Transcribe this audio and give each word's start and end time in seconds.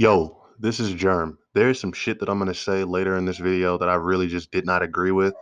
Yo, 0.00 0.34
this 0.58 0.80
is 0.80 0.94
Germ. 0.94 1.36
There's 1.52 1.78
some 1.78 1.92
shit 1.92 2.20
that 2.20 2.30
I'm 2.30 2.38
going 2.38 2.48
to 2.48 2.54
say 2.54 2.84
later 2.84 3.18
in 3.18 3.26
this 3.26 3.36
video 3.36 3.76
that 3.76 3.90
I 3.90 3.96
really 3.96 4.28
just 4.28 4.50
did 4.50 4.64
not 4.64 4.82
agree 4.82 5.10
with. 5.10 5.34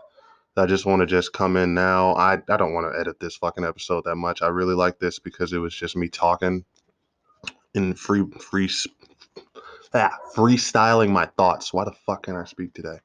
I 0.57 0.67
just 0.67 0.85
want 0.85 0.99
to 0.99 1.07
just 1.07 1.33
come 1.33 1.57
in 1.57 1.75
now. 1.75 2.17
I, 2.17 2.39
I 2.49 2.57
don't 2.57 2.73
want 2.73 2.93
to 2.93 2.99
edit 2.99 3.21
this 3.21 3.37
fucking 3.37 3.63
episode 3.63 4.03
that 4.07 4.17
much. 4.17 4.43
I 4.43 4.49
really 4.49 4.75
like 4.75 4.99
this 4.99 5.21
because 5.21 5.53
it 5.53 5.59
was 5.59 5.73
just 5.73 5.95
me 5.95 6.09
talking 6.09 6.65
in 7.73 7.95
free 7.95 8.25
free 8.41 8.69
ah, 9.95 10.11
freestyling 10.35 11.11
my 11.11 11.27
thoughts. 11.37 11.73
Why 11.73 11.85
the 11.85 11.93
fuck 11.93 12.25
can 12.25 12.35
I 12.35 12.43
speak 12.43 12.75
today? 12.75 12.99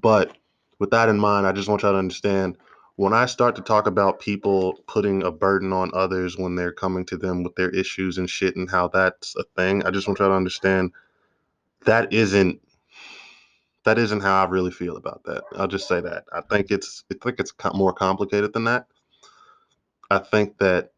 But 0.00 0.36
with 0.80 0.90
that 0.90 1.08
in 1.08 1.16
mind, 1.16 1.46
I 1.46 1.52
just 1.52 1.68
want 1.68 1.82
y'all 1.82 1.92
to 1.92 1.98
understand 1.98 2.58
when 2.96 3.12
I 3.12 3.26
start 3.26 3.56
to 3.56 3.62
talk 3.62 3.86
about 3.86 4.20
people 4.20 4.78
putting 4.86 5.22
a 5.22 5.30
burden 5.30 5.72
on 5.72 5.90
others 5.94 6.36
when 6.36 6.54
they're 6.54 6.72
coming 6.72 7.06
to 7.06 7.16
them 7.16 7.42
with 7.42 7.54
their 7.54 7.70
issues 7.70 8.18
and 8.18 8.28
shit 8.28 8.56
and 8.56 8.70
how 8.70 8.88
that's 8.88 9.34
a 9.36 9.44
thing, 9.56 9.84
I 9.84 9.90
just 9.90 10.06
want 10.06 10.18
y'all 10.18 10.28
to 10.28 10.34
understand 10.34 10.92
that 11.84 12.12
isn't 12.12 12.60
that 13.84 13.98
isn't 13.98 14.20
how 14.20 14.44
I 14.44 14.48
really 14.48 14.70
feel 14.70 14.96
about 14.96 15.24
that. 15.24 15.42
I'll 15.56 15.66
just 15.66 15.88
say 15.88 16.00
that. 16.00 16.24
I 16.32 16.40
think 16.42 16.70
it's 16.70 17.04
I 17.10 17.16
think 17.22 17.40
it's 17.40 17.52
more 17.74 17.92
complicated 17.92 18.52
than 18.52 18.64
that. 18.64 18.86
I 20.10 20.18
think 20.18 20.58
that 20.58 20.92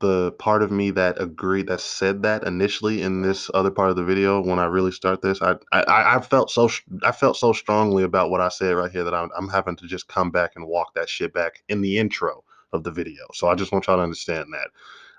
the 0.00 0.32
part 0.32 0.62
of 0.62 0.70
me 0.70 0.90
that 0.90 1.20
agreed 1.20 1.66
that 1.66 1.80
said 1.80 2.22
that 2.22 2.44
initially 2.44 3.02
in 3.02 3.22
this 3.22 3.50
other 3.54 3.70
part 3.70 3.90
of 3.90 3.96
the 3.96 4.04
video 4.04 4.40
when 4.40 4.58
I 4.58 4.64
really 4.64 4.92
start 4.92 5.22
this 5.22 5.42
I 5.42 5.56
I, 5.72 6.16
I 6.16 6.20
felt 6.20 6.50
so 6.50 6.68
I 7.02 7.12
felt 7.12 7.36
so 7.36 7.52
strongly 7.52 8.02
about 8.04 8.30
what 8.30 8.40
I 8.40 8.48
said 8.48 8.76
right 8.76 8.90
here 8.90 9.04
that 9.04 9.14
I'm, 9.14 9.30
I'm 9.36 9.48
having 9.48 9.76
to 9.76 9.86
just 9.86 10.08
come 10.08 10.30
back 10.30 10.52
and 10.56 10.66
walk 10.66 10.94
that 10.94 11.08
shit 11.08 11.32
back 11.32 11.62
in 11.68 11.80
the 11.80 11.98
intro 11.98 12.44
of 12.72 12.84
the 12.84 12.90
video. 12.90 13.24
So 13.34 13.48
I 13.48 13.54
just 13.54 13.72
want 13.72 13.86
y'all 13.86 13.96
to 13.96 14.02
understand 14.02 14.46
that. 14.52 14.68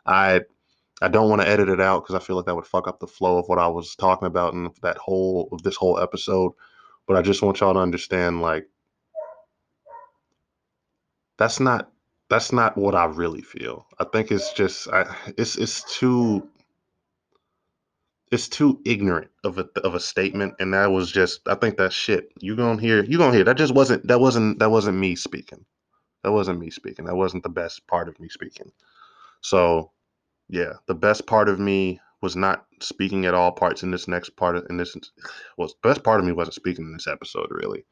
I 0.05 0.41
I 1.01 1.07
don't 1.07 1.29
want 1.29 1.41
to 1.41 1.47
edit 1.47 1.69
it 1.69 1.81
out 1.81 2.03
because 2.03 2.15
I 2.15 2.25
feel 2.25 2.35
like 2.35 2.45
that 2.45 2.55
would 2.55 2.67
fuck 2.67 2.87
up 2.87 2.99
the 2.99 3.07
flow 3.07 3.37
of 3.37 3.47
what 3.47 3.59
I 3.59 3.67
was 3.67 3.95
talking 3.95 4.27
about 4.27 4.53
in 4.53 4.69
that 4.83 4.97
whole 4.97 5.49
of 5.51 5.63
this 5.63 5.75
whole 5.75 5.99
episode 5.99 6.53
but 7.07 7.17
I 7.17 7.21
just 7.21 7.41
want 7.41 7.59
y'all 7.59 7.73
to 7.73 7.79
understand 7.79 8.41
like 8.41 8.67
that's 11.37 11.59
not 11.59 11.90
that's 12.31 12.53
not 12.53 12.77
what 12.77 12.95
I 12.95 13.05
really 13.05 13.41
feel. 13.41 13.85
I 13.99 14.05
think 14.05 14.31
it's 14.31 14.53
just 14.53 14.87
I, 14.87 15.13
it's 15.37 15.57
it's 15.57 15.83
too 15.97 16.47
it's 18.31 18.47
too 18.47 18.79
ignorant 18.85 19.29
of 19.43 19.57
a 19.57 19.67
of 19.83 19.95
a 19.95 19.99
statement, 19.99 20.53
and 20.57 20.73
that 20.73 20.91
was 20.91 21.11
just 21.11 21.41
I 21.49 21.55
think 21.55 21.75
that 21.75 21.91
shit. 21.91 22.31
You 22.39 22.55
gonna 22.55 22.79
hear 22.79 23.03
you 23.03 23.17
gonna 23.17 23.35
hear 23.35 23.43
that 23.43 23.57
just 23.57 23.75
wasn't 23.75 24.07
that 24.07 24.21
wasn't 24.21 24.59
that 24.59 24.71
wasn't 24.71 24.97
me 24.97 25.17
speaking. 25.17 25.65
That 26.23 26.31
wasn't 26.31 26.59
me 26.59 26.69
speaking. 26.69 27.03
That 27.03 27.17
wasn't 27.17 27.43
the 27.43 27.49
best 27.49 27.85
part 27.87 28.07
of 28.07 28.17
me 28.17 28.29
speaking. 28.29 28.71
So 29.41 29.91
yeah, 30.47 30.75
the 30.87 30.95
best 30.95 31.27
part 31.27 31.49
of 31.49 31.59
me 31.59 31.99
was 32.21 32.37
not 32.37 32.65
speaking 32.79 33.25
at 33.25 33.33
all 33.33 33.51
parts 33.51 33.83
in 33.83 33.91
this 33.91 34.07
next 34.07 34.37
part 34.37 34.55
of 34.55 34.65
in 34.69 34.77
this 34.77 34.95
well 35.57 35.69
best 35.83 36.01
part 36.01 36.21
of 36.21 36.25
me 36.25 36.31
wasn't 36.31 36.55
speaking 36.55 36.85
in 36.85 36.93
this 36.93 37.07
episode 37.07 37.47
really. 37.49 37.83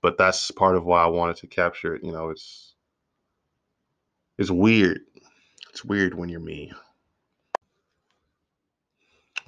But 0.00 0.16
that's 0.16 0.52
part 0.52 0.76
of 0.76 0.84
why 0.84 1.02
I 1.02 1.08
wanted 1.08 1.36
to 1.38 1.48
capture 1.48 1.96
it. 1.96 2.04
You 2.04 2.12
know, 2.12 2.30
it's 2.30 2.69
it's 4.40 4.50
weird. 4.50 5.02
It's 5.68 5.84
weird 5.84 6.14
when 6.14 6.30
you're 6.30 6.40
me. 6.40 6.72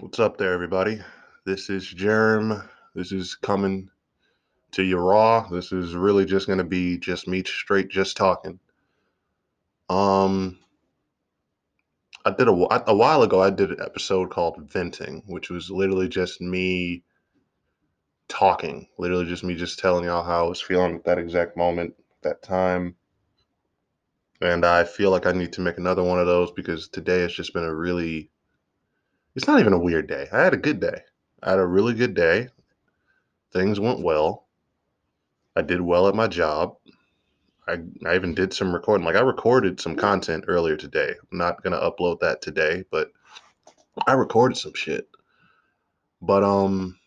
What's 0.00 0.20
up 0.20 0.36
there, 0.36 0.52
everybody? 0.52 1.00
This 1.46 1.70
is 1.70 1.88
Germ. 1.88 2.68
This 2.94 3.10
is 3.10 3.34
coming 3.34 3.88
to 4.72 4.82
you 4.82 4.98
raw. 4.98 5.48
This 5.48 5.72
is 5.72 5.94
really 5.94 6.26
just 6.26 6.46
to 6.46 6.62
be 6.62 6.98
just 6.98 7.26
me 7.26 7.42
straight 7.42 7.88
just 7.88 8.18
talking. 8.18 8.60
Um, 9.88 10.58
I 12.26 12.32
did 12.32 12.48
a, 12.48 12.52
a 12.86 12.94
while 12.94 13.22
ago, 13.22 13.40
I 13.40 13.48
did 13.48 13.70
an 13.70 13.80
episode 13.80 14.30
called 14.30 14.70
Venting, 14.70 15.22
which 15.26 15.48
was 15.48 15.70
literally 15.70 16.08
just 16.08 16.42
me 16.42 17.02
talking, 18.28 18.88
literally 18.98 19.24
just 19.24 19.42
me 19.42 19.54
just 19.54 19.78
telling 19.78 20.04
y'all 20.04 20.22
how 20.22 20.44
I 20.44 20.48
was 20.48 20.60
feeling 20.60 20.96
at 20.96 21.04
that 21.04 21.18
exact 21.18 21.56
moment, 21.56 21.94
that 22.22 22.42
time 22.42 22.94
and 24.42 24.64
I 24.64 24.84
feel 24.84 25.10
like 25.10 25.26
I 25.26 25.32
need 25.32 25.52
to 25.54 25.60
make 25.60 25.78
another 25.78 26.02
one 26.02 26.18
of 26.18 26.26
those 26.26 26.50
because 26.50 26.88
today 26.88 27.20
has 27.20 27.32
just 27.32 27.54
been 27.54 27.64
a 27.64 27.74
really 27.74 28.30
it's 29.34 29.46
not 29.46 29.60
even 29.60 29.72
a 29.72 29.78
weird 29.78 30.08
day. 30.08 30.26
I 30.30 30.42
had 30.42 30.52
a 30.52 30.58
good 30.58 30.80
day. 30.80 31.00
I 31.42 31.50
had 31.50 31.58
a 31.58 31.66
really 31.66 31.94
good 31.94 32.14
day. 32.14 32.48
Things 33.52 33.80
went 33.80 34.00
well. 34.00 34.46
I 35.56 35.62
did 35.62 35.80
well 35.80 36.08
at 36.08 36.14
my 36.14 36.26
job. 36.26 36.76
I, 37.68 37.78
I 38.04 38.14
even 38.16 38.34
did 38.34 38.52
some 38.52 38.74
recording. 38.74 39.06
Like 39.06 39.16
I 39.16 39.20
recorded 39.20 39.80
some 39.80 39.96
content 39.96 40.44
earlier 40.48 40.76
today. 40.76 41.14
I'm 41.30 41.38
not 41.38 41.62
gonna 41.62 41.78
upload 41.78 42.20
that 42.20 42.42
today, 42.42 42.84
but 42.90 43.12
I 44.06 44.12
recorded 44.14 44.56
some 44.56 44.74
shit. 44.74 45.08
But 46.20 46.42
um 46.42 46.98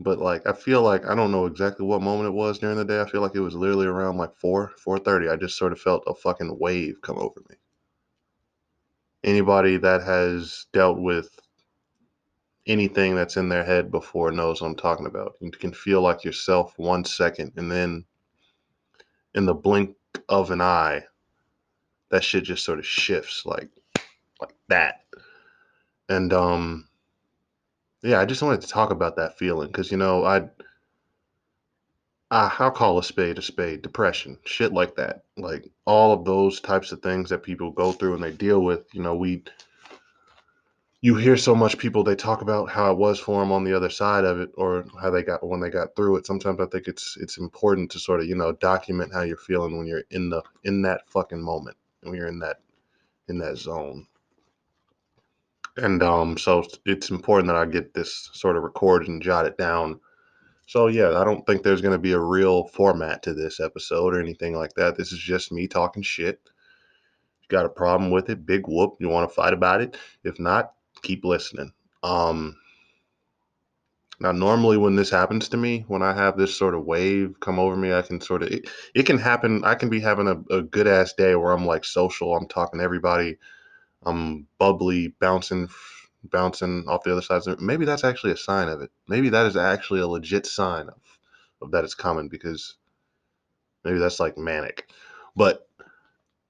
but 0.00 0.18
like 0.18 0.46
I 0.46 0.52
feel 0.52 0.82
like 0.82 1.06
I 1.06 1.14
don't 1.14 1.32
know 1.32 1.46
exactly 1.46 1.86
what 1.86 2.02
moment 2.02 2.28
it 2.28 2.32
was 2.32 2.58
during 2.58 2.76
the 2.76 2.84
day. 2.84 3.00
I 3.00 3.08
feel 3.08 3.20
like 3.20 3.34
it 3.34 3.40
was 3.40 3.54
literally 3.54 3.86
around 3.86 4.16
like 4.16 4.34
four, 4.36 4.72
four 4.78 4.98
thirty. 4.98 5.28
I 5.28 5.36
just 5.36 5.56
sort 5.56 5.72
of 5.72 5.80
felt 5.80 6.04
a 6.06 6.14
fucking 6.14 6.58
wave 6.58 7.00
come 7.02 7.18
over 7.18 7.40
me. 7.48 7.56
Anybody 9.22 9.78
that 9.78 10.02
has 10.02 10.66
dealt 10.72 10.98
with 10.98 11.38
anything 12.66 13.14
that's 13.14 13.36
in 13.36 13.48
their 13.48 13.64
head 13.64 13.90
before 13.90 14.32
knows 14.32 14.60
what 14.60 14.68
I'm 14.68 14.76
talking 14.76 15.06
about. 15.06 15.36
You 15.40 15.50
can 15.50 15.72
feel 15.72 16.00
like 16.00 16.24
yourself 16.24 16.74
one 16.76 17.04
second 17.04 17.52
and 17.56 17.70
then 17.70 18.04
in 19.34 19.46
the 19.46 19.54
blink 19.54 19.96
of 20.28 20.50
an 20.50 20.60
eye, 20.60 21.04
that 22.10 22.24
shit 22.24 22.44
just 22.44 22.64
sort 22.64 22.78
of 22.78 22.86
shifts 22.86 23.44
like 23.44 23.68
like 24.40 24.54
that. 24.68 25.04
And 26.08 26.32
um 26.32 26.88
yeah, 28.04 28.20
I 28.20 28.26
just 28.26 28.42
wanted 28.42 28.60
to 28.60 28.68
talk 28.68 28.90
about 28.90 29.16
that 29.16 29.38
feeling 29.38 29.68
because 29.68 29.90
you 29.90 29.96
know 29.96 30.24
I, 30.24 30.38
I 30.40 30.48
ah, 32.30 32.56
I'll 32.58 32.70
call 32.70 32.98
a 32.98 33.02
spade 33.02 33.38
a 33.38 33.42
spade. 33.42 33.82
Depression, 33.82 34.38
shit 34.44 34.72
like 34.72 34.94
that, 34.96 35.24
like 35.38 35.70
all 35.86 36.12
of 36.12 36.24
those 36.24 36.60
types 36.60 36.92
of 36.92 37.00
things 37.00 37.30
that 37.30 37.42
people 37.42 37.70
go 37.70 37.92
through 37.92 38.14
and 38.14 38.22
they 38.22 38.32
deal 38.32 38.60
with. 38.60 38.94
You 38.94 39.02
know, 39.02 39.14
we 39.14 39.44
you 41.00 41.14
hear 41.16 41.36
so 41.36 41.54
much 41.54 41.78
people 41.78 42.02
they 42.02 42.14
talk 42.14 42.42
about 42.42 42.70
how 42.70 42.92
it 42.92 42.98
was 42.98 43.18
for 43.18 43.40
them 43.40 43.52
on 43.52 43.64
the 43.64 43.74
other 43.74 43.90
side 43.90 44.24
of 44.24 44.38
it 44.40 44.50
or 44.54 44.86
how 45.00 45.10
they 45.10 45.22
got 45.22 45.46
when 45.46 45.60
they 45.60 45.68
got 45.68 45.94
through 45.94 46.16
it 46.16 46.24
sometimes 46.24 46.58
i 46.60 46.64
think 46.64 46.88
it's 46.88 47.18
it's 47.20 47.36
important 47.36 47.90
to 47.90 47.98
sort 47.98 48.20
of 48.20 48.26
you 48.26 48.34
know 48.34 48.52
document 48.52 49.12
how 49.12 49.20
you're 49.20 49.36
feeling 49.36 49.76
when 49.76 49.86
you're 49.86 50.04
in 50.12 50.30
the 50.30 50.42
in 50.62 50.80
that 50.80 51.02
fucking 51.10 51.42
moment 51.42 51.76
when 52.04 52.14
you're 52.14 52.28
in 52.28 52.38
that 52.38 52.60
in 53.28 53.36
that 53.36 53.58
zone 53.58 54.06
and 55.76 56.02
um, 56.02 56.38
so 56.38 56.64
it's 56.86 57.10
important 57.10 57.48
that 57.48 57.56
I 57.56 57.66
get 57.66 57.94
this 57.94 58.30
sort 58.32 58.56
of 58.56 58.62
recorded 58.62 59.08
and 59.08 59.22
jotted 59.22 59.56
down. 59.56 60.00
So 60.66 60.86
yeah, 60.86 61.18
I 61.18 61.24
don't 61.24 61.44
think 61.46 61.62
there's 61.62 61.82
going 61.82 61.92
to 61.92 61.98
be 61.98 62.12
a 62.12 62.20
real 62.20 62.68
format 62.68 63.22
to 63.24 63.34
this 63.34 63.60
episode 63.60 64.14
or 64.14 64.20
anything 64.20 64.54
like 64.54 64.74
that. 64.74 64.96
This 64.96 65.12
is 65.12 65.18
just 65.18 65.52
me 65.52 65.66
talking 65.66 66.02
shit. 66.02 66.40
You 67.42 67.48
got 67.48 67.66
a 67.66 67.70
problem 67.70 68.10
with 68.10 68.30
it? 68.30 68.46
Big 68.46 68.66
whoop. 68.66 68.96
You 69.00 69.08
want 69.08 69.28
to 69.28 69.34
fight 69.34 69.52
about 69.52 69.80
it? 69.80 69.96
If 70.22 70.38
not, 70.38 70.72
keep 71.02 71.24
listening. 71.24 71.72
Um, 72.02 72.56
now, 74.20 74.32
normally 74.32 74.76
when 74.76 74.94
this 74.94 75.10
happens 75.10 75.48
to 75.50 75.56
me, 75.56 75.84
when 75.88 76.00
I 76.00 76.14
have 76.14 76.38
this 76.38 76.54
sort 76.56 76.74
of 76.74 76.84
wave 76.84 77.34
come 77.40 77.58
over 77.58 77.76
me, 77.76 77.92
I 77.92 78.02
can 78.02 78.20
sort 78.20 78.42
of 78.42 78.50
it, 78.50 78.70
it 78.94 79.02
can 79.04 79.18
happen. 79.18 79.64
I 79.64 79.74
can 79.74 79.90
be 79.90 80.00
having 80.00 80.28
a, 80.28 80.54
a 80.54 80.62
good 80.62 80.86
ass 80.86 81.12
day 81.12 81.34
where 81.34 81.52
I'm 81.52 81.66
like 81.66 81.84
social. 81.84 82.34
I'm 82.34 82.46
talking 82.46 82.78
to 82.78 82.84
everybody 82.84 83.36
I'm 84.06 84.46
bubbly, 84.58 85.08
bouncing, 85.20 85.68
bouncing 86.24 86.84
off 86.88 87.04
the 87.04 87.12
other 87.12 87.22
sides. 87.22 87.48
Maybe 87.60 87.84
that's 87.84 88.04
actually 88.04 88.32
a 88.32 88.36
sign 88.36 88.68
of 88.68 88.80
it. 88.80 88.90
Maybe 89.08 89.28
that 89.30 89.46
is 89.46 89.56
actually 89.56 90.00
a 90.00 90.08
legit 90.08 90.46
sign 90.46 90.88
of, 90.88 91.00
of 91.62 91.70
that 91.72 91.84
it's 91.84 91.94
coming 91.94 92.28
because 92.28 92.76
maybe 93.84 93.98
that's 93.98 94.20
like 94.20 94.38
manic. 94.38 94.90
But 95.36 95.68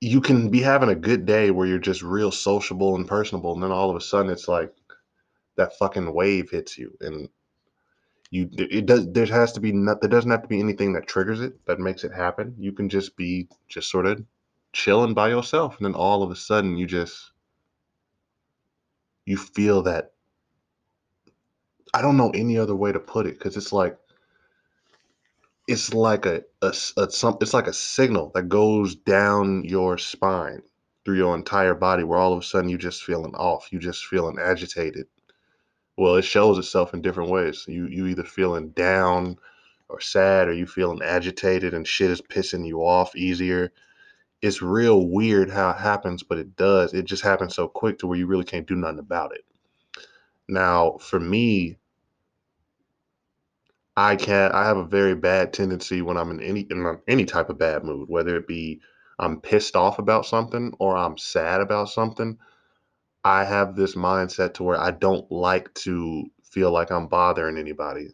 you 0.00 0.20
can 0.20 0.50
be 0.50 0.60
having 0.60 0.90
a 0.90 0.94
good 0.94 1.24
day 1.24 1.50
where 1.50 1.66
you're 1.66 1.78
just 1.78 2.02
real 2.02 2.30
sociable 2.30 2.94
and 2.96 3.08
personable, 3.08 3.54
and 3.54 3.62
then 3.62 3.72
all 3.72 3.90
of 3.90 3.96
a 3.96 4.00
sudden 4.00 4.30
it's 4.30 4.48
like 4.48 4.72
that 5.56 5.78
fucking 5.78 6.12
wave 6.12 6.50
hits 6.50 6.76
you, 6.76 6.96
and 7.00 7.28
you 8.30 8.48
it 8.52 8.86
does. 8.86 9.10
There 9.12 9.26
has 9.26 9.52
to 9.52 9.60
be 9.60 9.72
not. 9.72 10.00
There 10.00 10.10
doesn't 10.10 10.30
have 10.30 10.42
to 10.42 10.48
be 10.48 10.60
anything 10.60 10.92
that 10.92 11.06
triggers 11.06 11.40
it 11.40 11.64
that 11.66 11.78
makes 11.78 12.04
it 12.04 12.12
happen. 12.12 12.54
You 12.58 12.72
can 12.72 12.88
just 12.88 13.16
be 13.16 13.48
just 13.68 13.90
sort 13.90 14.06
of 14.06 14.22
chilling 14.72 15.14
by 15.14 15.30
yourself, 15.30 15.76
and 15.78 15.86
then 15.86 15.94
all 15.94 16.22
of 16.22 16.30
a 16.30 16.36
sudden 16.36 16.76
you 16.76 16.86
just 16.86 17.30
you 19.26 19.36
feel 19.36 19.82
that 19.82 20.12
I 21.94 22.02
don't 22.02 22.16
know 22.16 22.30
any 22.30 22.58
other 22.58 22.74
way 22.74 22.92
to 22.92 23.00
put 23.00 23.26
it 23.26 23.38
because 23.38 23.56
it's 23.56 23.72
like 23.72 23.96
it's 25.66 25.94
like 25.94 26.26
a, 26.26 26.42
a, 26.62 26.74
a 26.96 27.10
some 27.10 27.38
it's 27.40 27.54
like 27.54 27.66
a 27.66 27.72
signal 27.72 28.30
that 28.34 28.48
goes 28.48 28.94
down 28.94 29.64
your 29.64 29.96
spine 29.98 30.62
through 31.04 31.16
your 31.16 31.34
entire 31.34 31.74
body 31.74 32.04
where 32.04 32.18
all 32.18 32.32
of 32.32 32.40
a 32.40 32.42
sudden 32.42 32.68
you 32.68 32.78
just 32.78 33.02
feeling 33.04 33.34
off 33.34 33.72
you 33.72 33.78
just 33.78 34.06
feeling 34.06 34.36
agitated. 34.40 35.06
Well 35.96 36.16
it 36.16 36.22
shows 36.22 36.58
itself 36.58 36.92
in 36.94 37.02
different 37.02 37.30
ways. 37.30 37.64
You 37.68 37.86
you 37.86 38.06
either 38.06 38.24
feeling 38.24 38.70
down 38.70 39.36
or 39.88 40.00
sad 40.00 40.48
or 40.48 40.52
you 40.52 40.66
feeling 40.66 41.00
agitated 41.02 41.74
and 41.74 41.86
shit 41.86 42.10
is 42.10 42.20
pissing 42.20 42.66
you 42.66 42.80
off 42.80 43.16
easier 43.16 43.72
it's 44.44 44.60
real 44.60 45.06
weird 45.08 45.48
how 45.48 45.70
it 45.70 45.78
happens, 45.78 46.22
but 46.22 46.36
it 46.36 46.54
does. 46.54 46.92
It 46.92 47.06
just 47.06 47.22
happens 47.22 47.54
so 47.54 47.66
quick 47.66 47.98
to 47.98 48.06
where 48.06 48.18
you 48.18 48.26
really 48.26 48.44
can't 48.44 48.66
do 48.66 48.76
nothing 48.76 48.98
about 48.98 49.34
it. 49.34 49.42
Now, 50.48 50.98
for 50.98 51.18
me, 51.18 51.78
I 53.96 54.16
can't. 54.16 54.52
I 54.52 54.66
have 54.66 54.76
a 54.76 54.84
very 54.84 55.14
bad 55.14 55.54
tendency 55.54 56.02
when 56.02 56.18
I'm 56.18 56.30
in 56.30 56.42
any 56.42 56.60
in 56.70 56.98
any 57.08 57.24
type 57.24 57.48
of 57.48 57.56
bad 57.56 57.84
mood, 57.84 58.10
whether 58.10 58.36
it 58.36 58.46
be 58.46 58.82
I'm 59.18 59.40
pissed 59.40 59.76
off 59.76 59.98
about 59.98 60.26
something 60.26 60.74
or 60.78 60.94
I'm 60.94 61.16
sad 61.16 61.62
about 61.62 61.88
something. 61.88 62.36
I 63.24 63.44
have 63.44 63.74
this 63.74 63.94
mindset 63.94 64.52
to 64.54 64.62
where 64.62 64.78
I 64.78 64.90
don't 64.90 65.30
like 65.32 65.72
to 65.74 66.26
feel 66.42 66.70
like 66.70 66.92
I'm 66.92 67.06
bothering 67.06 67.56
anybody. 67.56 68.08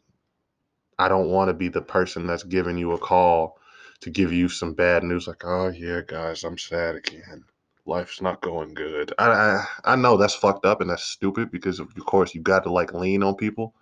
I 0.97 1.09
don't 1.09 1.31
want 1.31 1.49
to 1.49 1.55
be 1.55 1.67
the 1.67 1.83
person 1.83 2.29
that's 2.29 2.45
giving 2.45 2.79
you 2.79 2.93
a 2.93 2.99
call 2.99 3.60
to 4.01 4.11
give 4.11 4.33
you 4.33 4.49
some 4.49 4.75
bad 4.75 5.03
news 5.05 5.27
like, 5.29 5.45
"Oh 5.45 5.69
yeah, 5.69 6.01
guys, 6.07 6.45
I'm 6.45 6.59
sad 6.59 6.97
again. 6.97 7.45
Life's 7.87 8.21
not 8.21 8.43
going 8.43 8.75
good." 8.75 9.13
I 9.19 9.29
I, 9.31 9.65
I 9.85 9.97
know 9.97 10.17
that's 10.17 10.35
fucked 10.35 10.67
up 10.67 10.81
and 10.81 10.91
that's 10.91 11.05
stupid 11.05 11.51
because 11.51 11.81
of 11.81 11.95
course 12.07 12.35
you 12.35 12.41
got 12.43 12.65
to 12.65 12.73
like 12.73 12.95
lean 12.95 13.23
on 13.23 13.37
people 13.37 13.75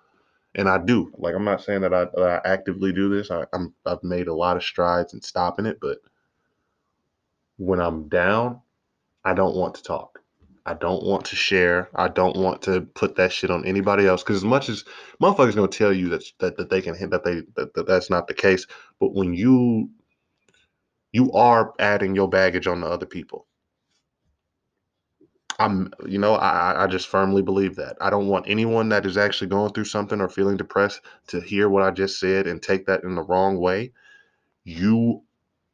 and 0.55 0.69
I 0.69 0.79
do. 0.79 1.13
Like 1.17 1.35
I'm 1.35 1.45
not 1.45 1.63
saying 1.63 1.83
that 1.83 1.95
I, 1.95 2.07
that 2.17 2.43
I 2.45 2.49
actively 2.49 2.93
do 2.93 3.09
this. 3.09 3.31
I, 3.31 3.45
I'm 3.53 3.75
I've 3.87 4.03
made 4.03 4.29
a 4.29 4.35
lot 4.35 4.57
of 4.57 4.65
strides 4.65 5.15
in 5.15 5.23
stopping 5.23 5.67
it, 5.67 5.79
but 5.81 5.99
when 7.57 7.81
I'm 7.81 8.09
down, 8.09 8.61
I 9.25 9.35
don't 9.35 9.57
want 9.57 9.75
to 9.77 9.83
talk. 9.83 10.21
I 10.67 10.75
don't 10.75 11.05
want 11.05 11.25
to 11.27 11.37
share. 11.37 11.89
I 11.95 12.09
don't 12.09 12.37
want 12.37 12.61
to 12.63 12.83
put 12.83 13.17
that 13.17 13.33
shit 13.33 13.51
on 13.51 13.65
anybody 13.65 14.07
else. 14.07 14.23
Because 14.23 14.37
as 14.37 14.45
much 14.45 14.69
as 14.69 14.85
motherfuckers 15.23 15.55
gonna 15.55 15.69
tell 15.69 15.93
you 15.93 16.09
that 16.11 16.25
that, 16.41 16.57
that 16.57 16.71
they 16.71 16.83
can 16.83 16.95
hit 16.95 17.11
that 17.11 17.25
they 17.25 17.43
that, 17.57 17.75
that 17.75 17.87
that's 17.87 18.11
not 18.11 18.27
the 18.27 18.35
case, 18.35 18.67
but 19.01 19.15
when 19.15 19.35
you 19.35 19.91
you 21.19 21.33
are 21.33 21.75
adding 21.81 22.15
your 22.15 22.29
baggage 22.29 22.69
on 22.69 22.81
the 22.81 22.87
other 22.87 23.05
people. 23.05 23.45
I'm, 25.59 25.93
you 26.07 26.19
know, 26.19 26.37
I, 26.37 26.85
I 26.85 26.87
just 26.87 27.09
firmly 27.09 27.43
believe 27.43 27.75
that. 27.75 27.97
I 28.01 28.09
don't 28.09 28.29
want 28.29 28.49
anyone 28.49 28.89
that 28.91 29.05
is 29.05 29.17
actually 29.17 29.49
going 29.49 29.73
through 29.73 29.87
something 29.87 30.21
or 30.21 30.29
feeling 30.29 30.57
depressed 30.57 31.01
to 31.27 31.41
hear 31.41 31.69
what 31.69 31.83
I 31.83 31.91
just 31.91 32.21
said 32.21 32.47
and 32.47 32.63
take 32.63 32.87
that 32.87 33.03
in 33.03 33.17
the 33.17 33.23
wrong 33.23 33.59
way. 33.59 33.91
You 34.63 35.23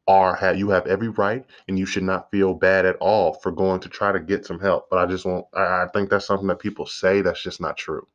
are 0.07 0.35
have 0.35 0.57
you 0.57 0.69
have 0.69 0.87
every 0.87 1.09
right, 1.09 1.45
and 1.67 1.77
you 1.77 1.85
should 1.85 2.01
not 2.01 2.31
feel 2.31 2.55
bad 2.55 2.87
at 2.87 2.95
all 2.95 3.35
for 3.35 3.51
going 3.51 3.81
to 3.81 3.89
try 3.89 4.11
to 4.11 4.19
get 4.19 4.47
some 4.47 4.59
help. 4.59 4.89
But 4.89 4.97
I 4.97 5.05
just 5.05 5.25
want, 5.25 5.45
I, 5.53 5.83
I 5.83 5.87
think 5.93 6.09
that's 6.09 6.25
something 6.25 6.47
that 6.47 6.57
people 6.57 6.87
say 6.87 7.21
that's 7.21 7.43
just 7.43 7.61
not 7.61 7.77
true. 7.77 8.07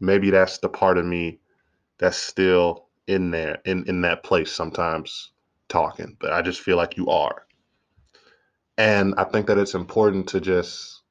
Maybe 0.00 0.30
that's 0.30 0.58
the 0.58 0.68
part 0.68 0.98
of 0.98 1.04
me 1.06 1.38
that's 1.98 2.18
still 2.18 2.85
in 3.06 3.30
there, 3.30 3.60
in 3.64 3.84
in 3.88 4.00
that 4.02 4.22
place 4.22 4.52
sometimes 4.52 5.32
talking, 5.68 6.16
but 6.20 6.32
I 6.32 6.42
just 6.42 6.60
feel 6.60 6.76
like 6.76 6.96
you 6.96 7.08
are. 7.08 7.46
And 8.78 9.14
I 9.16 9.24
think 9.24 9.46
that 9.46 9.58
it's 9.58 9.74
important 9.74 10.28
to 10.28 10.40
just 10.40 11.02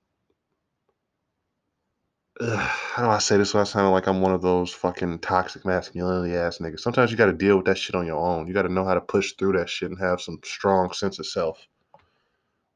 how 2.41 3.03
do 3.03 3.09
I 3.09 3.19
say 3.19 3.37
this 3.37 3.53
without 3.53 3.69
sounding 3.69 3.93
like 3.93 4.07
I'm 4.07 4.21
one 4.21 4.33
of 4.33 4.41
those 4.41 4.73
fucking 4.73 5.19
toxic 5.19 5.65
masculinity 5.65 6.35
ass 6.35 6.57
niggas? 6.57 6.81
Sometimes 6.81 7.11
you 7.11 7.17
got 7.17 7.27
to 7.27 7.33
deal 7.33 7.57
with 7.57 7.65
that 7.65 7.77
shit 7.77 7.95
on 7.95 8.05
your 8.05 8.19
own. 8.19 8.47
You 8.47 8.53
got 8.53 8.63
to 8.63 8.73
know 8.73 8.85
how 8.85 8.93
to 8.93 9.01
push 9.01 9.33
through 9.33 9.53
that 9.53 9.69
shit 9.69 9.89
and 9.89 9.99
have 9.99 10.21
some 10.21 10.39
strong 10.43 10.91
sense 10.91 11.19
of 11.19 11.27
self. 11.27 11.65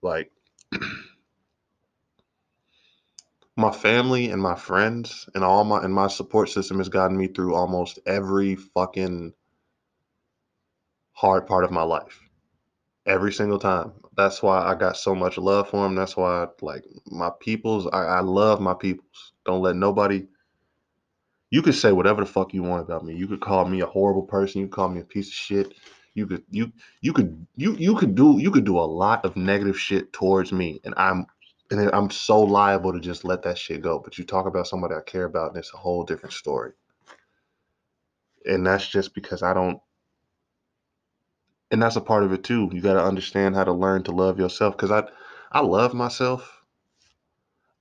Like 0.02 0.32
my 3.60 3.72
family 3.72 4.32
and 4.32 4.42
my 4.42 4.56
friends 4.56 5.30
and 5.36 5.44
all 5.44 5.64
my 5.64 5.84
and 5.84 5.94
my 5.94 6.08
support 6.08 6.50
system 6.50 6.78
has 6.78 6.90
gotten 6.90 7.18
me 7.18 7.28
through 7.28 7.56
almost 7.56 8.00
every 8.06 8.56
fucking 8.56 9.34
hard 11.14 11.46
part 11.46 11.64
of 11.64 11.72
my 11.72 11.84
life 11.84 12.20
every 13.06 13.34
single 13.34 13.60
time. 13.60 13.92
That's 14.16 14.42
why 14.42 14.64
I 14.66 14.76
got 14.76 14.98
so 14.98 15.16
much 15.16 15.38
love 15.38 15.70
for 15.70 15.84
them. 15.84 15.96
That's 15.96 16.16
why, 16.16 16.48
like, 16.62 16.86
my 17.08 17.32
peoples, 17.40 17.88
I, 17.92 18.04
I 18.04 18.20
love 18.22 18.62
my 18.62 18.74
peoples. 18.74 19.34
Don't 19.46 19.62
let 19.62 19.76
nobody. 19.76 20.28
You 21.52 21.62
could 21.62 21.76
say 21.76 21.92
whatever 21.92 22.22
the 22.22 22.32
fuck 22.32 22.54
you 22.54 22.64
want 22.64 22.84
about 22.84 23.04
me. 23.04 23.16
You 23.16 23.28
could 23.28 23.42
call 23.42 23.66
me 23.66 23.82
a 23.82 23.86
horrible 23.88 24.24
person. 24.24 24.62
You 24.62 24.68
could 24.68 24.76
call 24.76 24.90
me 24.90 25.02
a 25.02 25.06
piece 25.06 25.28
of 25.28 25.34
shit. 25.34 25.74
You 26.14 26.28
could 26.28 26.44
you 26.50 26.72
you 27.02 27.14
could 27.14 27.48
you 27.56 27.76
you 27.76 27.96
could 27.96 28.16
do 28.16 28.38
you 28.40 28.52
could 28.52 28.66
do 28.66 28.78
a 28.78 28.82
lot 28.82 29.24
of 29.26 29.36
negative 29.38 29.80
shit 29.80 30.12
towards 30.12 30.52
me, 30.52 30.82
and 30.84 30.94
I'm 30.98 31.26
and 31.72 31.92
I'm 31.94 32.10
so 32.10 32.42
liable 32.42 32.94
to 32.94 33.00
just 33.00 33.26
let 33.26 33.44
that 33.44 33.58
shit 33.58 33.82
go. 33.82 34.00
But 34.00 34.18
you 34.18 34.26
talk 34.26 34.48
about 34.48 34.68
somebody 34.68 34.96
I 34.96 35.02
care 35.02 35.26
about, 35.26 35.50
and 35.50 35.58
it's 35.58 35.74
a 35.74 35.78
whole 35.78 36.04
different 36.04 36.34
story. 36.34 36.74
And 38.46 38.66
that's 38.66 38.88
just 38.88 39.14
because 39.14 39.44
I 39.44 39.54
don't 39.54 39.80
and 41.72 41.82
that's 41.82 41.96
a 41.96 42.02
part 42.02 42.24
of 42.24 42.34
it 42.34 42.44
too. 42.44 42.70
You 42.74 42.82
got 42.82 42.94
to 42.94 43.04
understand 43.04 43.56
how 43.56 43.64
to 43.64 43.74
learn 43.74 44.04
to 44.04 44.12
love 44.12 44.40
yourself 44.40 44.76
because 44.76 44.92
I 44.92 45.04
I 45.52 45.62
love 45.62 45.94
myself. 45.94 46.64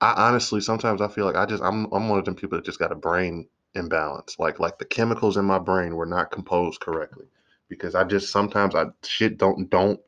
I 0.00 0.29
honestly 0.29 0.61
sometimes 0.61 1.00
I 1.00 1.08
feel 1.08 1.25
like 1.25 1.37
I 1.37 1.46
just 1.46 1.62
I'm 1.62 1.87
I'm 1.93 2.08
one 2.08 2.19
of 2.19 2.25
them 2.25 2.35
people 2.35 2.58
that 2.58 2.64
just 2.64 2.79
got 2.79 2.93
a 2.93 2.96
brain 2.96 3.49
imbalance. 3.75 4.37
Like 4.38 4.61
like 4.61 4.79
the 4.79 4.85
chemicals 4.85 5.37
in 5.37 5.44
my 5.44 5.58
brain 5.58 5.96
were 5.96 6.06
not 6.06 6.31
composed 6.31 6.81
correctly 6.81 7.26
because 7.69 7.94
I 7.94 8.05
just 8.05 8.31
sometimes 8.31 8.75
I 8.75 8.87
shit 9.05 9.38
don't 9.38 9.70
don't 9.70 10.00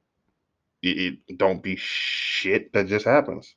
it, 0.82 1.18
it 1.28 1.38
don't 1.38 1.62
be 1.62 1.76
shit 1.76 2.72
that 2.72 2.86
just 2.86 3.04
happens. 3.06 3.54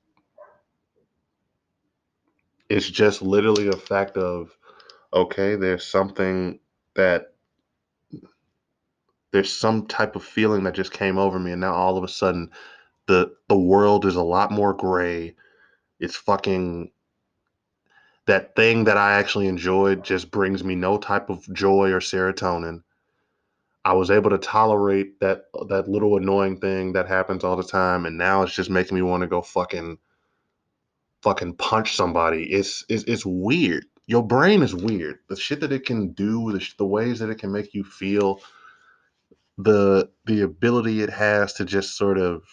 It's 2.73 2.89
just 2.89 3.21
literally 3.21 3.67
a 3.67 3.73
fact 3.73 4.17
of 4.17 4.57
okay, 5.13 5.55
there's 5.55 5.85
something 5.85 6.59
that 6.95 7.35
there's 9.31 9.53
some 9.53 9.85
type 9.85 10.15
of 10.15 10.23
feeling 10.23 10.63
that 10.63 10.73
just 10.73 10.91
came 10.91 11.19
over 11.19 11.37
me 11.37 11.51
and 11.51 11.61
now 11.61 11.75
all 11.75 11.97
of 11.97 12.03
a 12.03 12.07
sudden 12.07 12.49
the 13.05 13.35
the 13.47 13.55
world 13.55 14.07
is 14.07 14.15
a 14.15 14.23
lot 14.23 14.51
more 14.51 14.73
gray. 14.73 15.35
It's 15.99 16.15
fucking 16.15 16.89
that 18.25 18.55
thing 18.55 18.85
that 18.85 18.97
i 18.97 19.19
actually 19.19 19.47
enjoyed 19.47 20.03
just 20.03 20.31
brings 20.31 20.63
me 20.63 20.73
no 20.73 20.97
type 20.97 21.29
of 21.29 21.47
joy 21.53 21.91
or 21.91 21.99
serotonin. 21.99 22.81
I 23.85 23.93
was 23.93 24.09
able 24.09 24.31
to 24.31 24.39
tolerate 24.39 25.19
that 25.19 25.45
that 25.69 25.87
little 25.87 26.17
annoying 26.17 26.59
thing 26.59 26.93
that 26.93 27.07
happens 27.07 27.43
all 27.43 27.55
the 27.55 27.63
time 27.63 28.07
and 28.07 28.17
now 28.17 28.41
it's 28.41 28.55
just 28.55 28.71
making 28.71 28.95
me 28.95 29.03
want 29.03 29.21
to 29.21 29.27
go 29.27 29.43
fucking 29.43 29.99
fucking 31.23 31.55
punch 31.55 31.95
somebody 31.95 32.51
it's 32.53 32.85
it's, 32.89 33.03
it's 33.05 33.25
weird. 33.25 33.85
Your 34.07 34.25
brain 34.27 34.61
is 34.63 34.75
weird. 34.75 35.19
The 35.29 35.37
shit 35.37 35.61
that 35.61 35.71
it 35.71 35.85
can 35.85 36.11
do 36.13 36.51
the, 36.51 36.67
the 36.77 36.85
ways 36.85 37.19
that 37.19 37.29
it 37.29 37.39
can 37.39 37.51
make 37.51 37.73
you 37.73 37.83
feel 37.83 38.41
the 39.57 40.09
the 40.25 40.41
ability 40.41 41.01
it 41.01 41.09
has 41.11 41.53
to 41.53 41.65
just 41.65 41.97
sort 41.97 42.17
of 42.19 42.43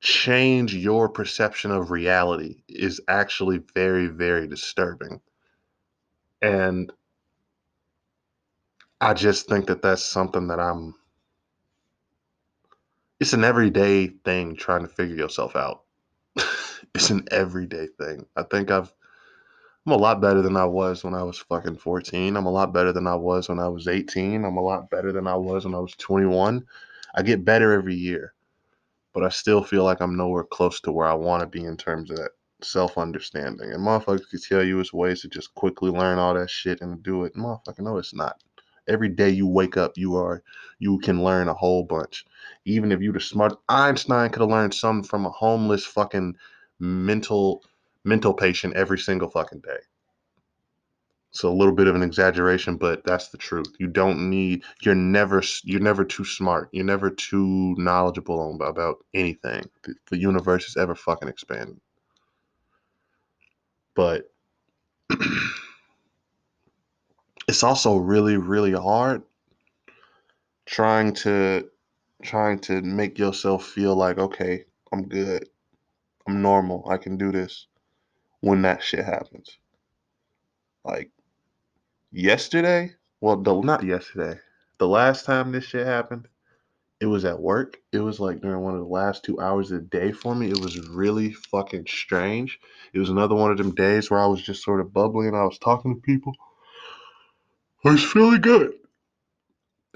change 0.00 0.74
your 0.74 1.08
perception 1.08 1.70
of 1.70 1.90
reality 1.90 2.56
is 2.68 3.00
actually 3.08 3.60
very 3.74 4.08
very 4.08 4.48
disturbing. 4.48 5.20
And 6.42 6.92
i 9.00 9.14
just 9.14 9.48
think 9.48 9.66
that 9.66 9.82
that's 9.82 10.04
something 10.04 10.48
that 10.48 10.60
i'm 10.60 10.94
it's 13.20 13.32
an 13.32 13.44
everyday 13.44 14.08
thing 14.08 14.56
trying 14.56 14.82
to 14.82 14.88
figure 14.88 15.16
yourself 15.16 15.56
out 15.56 15.85
it's 16.96 17.10
an 17.10 17.26
everyday 17.30 17.86
thing 17.98 18.26
i 18.36 18.42
think 18.42 18.70
i've 18.70 18.92
I'm 19.86 19.92
a 19.92 19.96
lot 19.96 20.20
better 20.20 20.42
than 20.42 20.56
I 20.56 20.64
was 20.64 21.04
when 21.04 21.14
I 21.14 21.22
was 21.22 21.38
fucking 21.38 21.76
14. 21.76 22.36
I'm 22.36 22.46
a 22.46 22.50
lot 22.50 22.74
better 22.74 22.92
than 22.92 23.06
I 23.06 23.14
was 23.14 23.48
when 23.48 23.60
I 23.60 23.68
was 23.68 23.86
18. 23.86 24.44
I'm 24.44 24.56
a 24.56 24.60
lot 24.60 24.90
better 24.90 25.12
than 25.12 25.28
I 25.28 25.36
was 25.36 25.64
when 25.64 25.76
I 25.76 25.78
was 25.78 25.92
21. 25.92 26.66
I 27.14 27.22
get 27.22 27.44
better 27.44 27.72
every 27.72 27.94
year, 27.94 28.34
but 29.14 29.22
I 29.22 29.28
still 29.28 29.62
feel 29.62 29.84
like 29.84 30.00
I'm 30.00 30.16
nowhere 30.16 30.42
close 30.42 30.80
to 30.80 30.90
where 30.90 31.06
I 31.06 31.14
want 31.14 31.42
to 31.42 31.46
be 31.46 31.64
in 31.64 31.76
terms 31.76 32.10
of 32.10 32.16
that 32.16 32.32
self 32.62 32.98
understanding. 32.98 33.70
And 33.72 33.80
motherfuckers 33.80 34.28
can 34.28 34.40
tell 34.40 34.64
you 34.64 34.80
it's 34.80 34.92
ways 34.92 35.20
to 35.20 35.28
just 35.28 35.54
quickly 35.54 35.92
learn 35.92 36.18
all 36.18 36.34
that 36.34 36.50
shit 36.50 36.80
and 36.80 37.00
do 37.04 37.22
it. 37.22 37.36
Motherfucker, 37.36 37.78
no, 37.78 37.96
it's 37.96 38.12
not. 38.12 38.42
Every 38.88 39.08
day 39.08 39.30
you 39.30 39.46
wake 39.46 39.76
up, 39.76 39.92
you 39.96 40.16
are 40.16 40.42
you 40.80 40.98
can 40.98 41.22
learn 41.22 41.46
a 41.46 41.54
whole 41.54 41.84
bunch. 41.84 42.26
Even 42.64 42.90
if 42.90 43.00
you 43.00 43.12
the 43.12 43.20
smart 43.20 43.54
Einstein 43.68 44.30
could 44.30 44.40
have 44.40 44.50
learned 44.50 44.74
something 44.74 45.08
from 45.08 45.26
a 45.26 45.30
homeless 45.30 45.84
fucking 45.84 46.34
mental 46.78 47.62
mental 48.04 48.34
patient 48.34 48.74
every 48.76 48.98
single 48.98 49.30
fucking 49.30 49.60
day. 49.60 49.78
So 51.32 51.50
a 51.50 51.54
little 51.54 51.74
bit 51.74 51.86
of 51.86 51.94
an 51.94 52.02
exaggeration, 52.02 52.76
but 52.76 53.04
that's 53.04 53.28
the 53.28 53.36
truth. 53.36 53.68
You 53.78 53.88
don't 53.88 54.30
need. 54.30 54.64
You're 54.80 54.94
never. 54.94 55.42
You're 55.64 55.80
never 55.80 56.04
too 56.04 56.24
smart. 56.24 56.70
You're 56.72 56.84
never 56.84 57.10
too 57.10 57.74
knowledgeable 57.76 58.58
about 58.62 59.04
anything. 59.12 59.68
The, 59.82 59.94
the 60.10 60.18
universe 60.18 60.66
is 60.66 60.76
ever 60.76 60.94
fucking 60.94 61.28
expanding. 61.28 61.80
But 63.94 64.30
it's 67.48 67.62
also 67.62 67.96
really, 67.96 68.36
really 68.36 68.72
hard 68.72 69.22
trying 70.66 71.12
to 71.14 71.68
trying 72.22 72.58
to 72.58 72.82
make 72.82 73.18
yourself 73.18 73.64
feel 73.66 73.94
like 73.94 74.18
okay, 74.18 74.64
I'm 74.92 75.08
good. 75.08 75.48
I'm 76.26 76.42
normal. 76.42 76.86
I 76.90 76.96
can 76.96 77.16
do 77.16 77.32
this 77.32 77.66
when 78.40 78.62
that 78.62 78.82
shit 78.82 79.04
happens. 79.04 79.58
Like 80.84 81.10
yesterday, 82.12 82.92
well, 83.20 83.36
the, 83.36 83.60
not 83.60 83.84
yesterday, 83.84 84.40
the 84.78 84.88
last 84.88 85.24
time 85.24 85.52
this 85.52 85.64
shit 85.64 85.86
happened, 85.86 86.28
it 87.00 87.06
was 87.06 87.24
at 87.24 87.40
work. 87.40 87.78
It 87.92 88.00
was 88.00 88.20
like 88.20 88.40
during 88.40 88.62
one 88.62 88.74
of 88.74 88.80
the 88.80 88.86
last 88.86 89.24
two 89.24 89.40
hours 89.40 89.70
of 89.70 89.80
the 89.80 89.98
day 89.98 90.12
for 90.12 90.34
me. 90.34 90.50
It 90.50 90.60
was 90.60 90.88
really 90.88 91.32
fucking 91.32 91.86
strange. 91.86 92.58
It 92.92 92.98
was 92.98 93.10
another 93.10 93.34
one 93.34 93.50
of 93.50 93.58
them 93.58 93.74
days 93.74 94.10
where 94.10 94.20
I 94.20 94.26
was 94.26 94.42
just 94.42 94.62
sort 94.64 94.80
of 94.80 94.92
bubbling 94.92 95.28
and 95.28 95.36
I 95.36 95.44
was 95.44 95.58
talking 95.58 95.94
to 95.94 96.00
people. 96.00 96.32
I 97.84 97.90
was 97.92 98.04
feeling 98.04 98.40
good. 98.40 98.74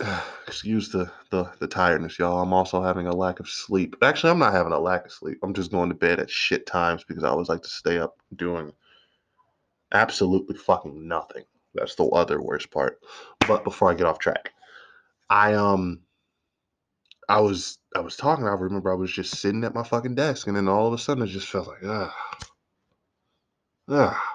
Excuse 0.47 0.91
the, 0.91 1.11
the 1.31 1.45
the 1.59 1.67
tiredness, 1.67 2.19
y'all. 2.19 2.43
I'm 2.43 2.53
also 2.53 2.83
having 2.83 3.07
a 3.07 3.15
lack 3.15 3.41
of 3.41 3.49
sleep. 3.49 3.97
Actually, 4.03 4.31
I'm 4.31 4.39
not 4.39 4.53
having 4.53 4.73
a 4.73 4.79
lack 4.79 5.07
of 5.07 5.13
sleep. 5.13 5.39
I'm 5.43 5.55
just 5.55 5.71
going 5.71 5.89
to 5.89 5.95
bed 5.95 6.21
at 6.21 6.31
shit 6.31 6.67
times 6.67 7.05
because 7.05 7.25
I 7.25 7.29
always 7.29 7.49
like 7.49 7.63
to 7.63 7.69
stay 7.69 7.99
up 7.99 8.17
doing 8.37 8.73
absolutely 9.93 10.57
fucking 10.57 11.07
nothing. 11.07 11.45
That's 11.75 11.95
the 11.95 12.05
other 12.07 12.43
worst 12.43 12.71
part. 12.71 13.01
But 13.47 13.65
before 13.65 13.91
I 13.91 13.95
get 13.95 14.07
off 14.07 14.19
track, 14.19 14.53
I 15.29 15.55
um 15.55 16.01
I 17.29 17.41
was 17.41 17.79
I 17.95 18.01
was 18.01 18.17
talking. 18.17 18.47
I 18.47 18.53
remember 18.53 18.91
I 18.91 18.97
was 18.97 19.13
just 19.13 19.37
sitting 19.37 19.65
at 19.65 19.75
my 19.75 19.85
fucking 19.85 20.15
desk, 20.15 20.47
and 20.47 20.57
then 20.57 20.69
all 20.69 20.87
of 20.87 20.93
a 20.95 20.99
sudden 20.99 21.23
it 21.23 21.29
just 21.29 21.49
felt 21.49 21.69
like 21.69 21.85
ah 21.85 22.15
ah. 23.89 24.27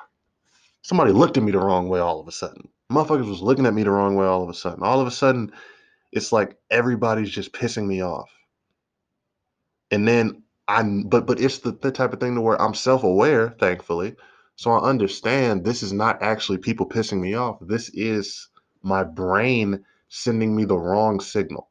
Somebody 0.84 1.12
looked 1.12 1.38
at 1.38 1.43
me 1.43 1.51
the 1.51 1.60
wrong 1.60 1.89
way 1.89 2.00
all 2.00 2.19
of 2.19 2.27
a 2.27 2.31
sudden. 2.31 2.69
Motherfuckers 2.92 3.27
was 3.27 3.42
looking 3.42 3.65
at 3.65 3.74
me 3.74 3.84
the 3.84 3.92
wrong 3.92 4.15
way 4.15 4.25
all 4.25 4.44
of 4.44 4.50
a 4.50 4.54
sudden. 4.54 4.84
All 4.84 5.00
of 5.01 5.08
a 5.08 5.12
sudden, 5.12 5.51
it's 6.12 6.32
like 6.32 6.58
everybody's 6.70 7.32
just 7.32 7.51
pissing 7.51 7.86
me 7.88 8.01
off. 8.01 8.30
And 9.92 10.08
then 10.08 10.44
I'm 10.68 11.04
but 11.04 11.25
but 11.25 11.39
it's 11.39 11.60
the, 11.60 11.72
the 11.72 11.92
type 11.92 12.13
of 12.13 12.20
thing 12.20 12.36
to 12.36 12.42
where 12.42 12.62
I'm 12.62 12.74
self-aware, 12.74 13.56
thankfully. 13.60 14.15
So 14.56 14.72
I 14.72 14.88
understand 14.88 15.63
this 15.63 15.84
is 15.84 15.94
not 15.94 16.22
actually 16.22 16.60
people 16.60 16.88
pissing 16.88 17.20
me 17.20 17.34
off. 17.34 17.58
This 17.62 17.89
is 17.89 18.50
my 18.84 19.04
brain 19.04 19.84
sending 20.10 20.56
me 20.56 20.65
the 20.65 20.77
wrong 20.77 21.20
signal. 21.20 21.70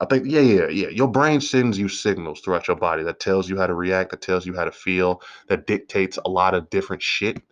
I 0.00 0.06
think, 0.06 0.26
yeah, 0.26 0.40
yeah, 0.40 0.68
yeah. 0.68 0.88
Your 0.88 1.08
brain 1.08 1.40
sends 1.40 1.76
you 1.76 1.88
signals 1.88 2.40
throughout 2.40 2.68
your 2.68 2.76
body 2.76 3.02
that 3.02 3.18
tells 3.18 3.48
you 3.48 3.58
how 3.58 3.66
to 3.66 3.74
react, 3.74 4.12
that 4.12 4.22
tells 4.22 4.46
you 4.46 4.54
how 4.54 4.64
to 4.64 4.70
feel, 4.70 5.20
that 5.48 5.66
dictates 5.66 6.18
a 6.24 6.30
lot 6.30 6.54
of 6.54 6.70
different 6.70 7.02
shit 7.02 7.42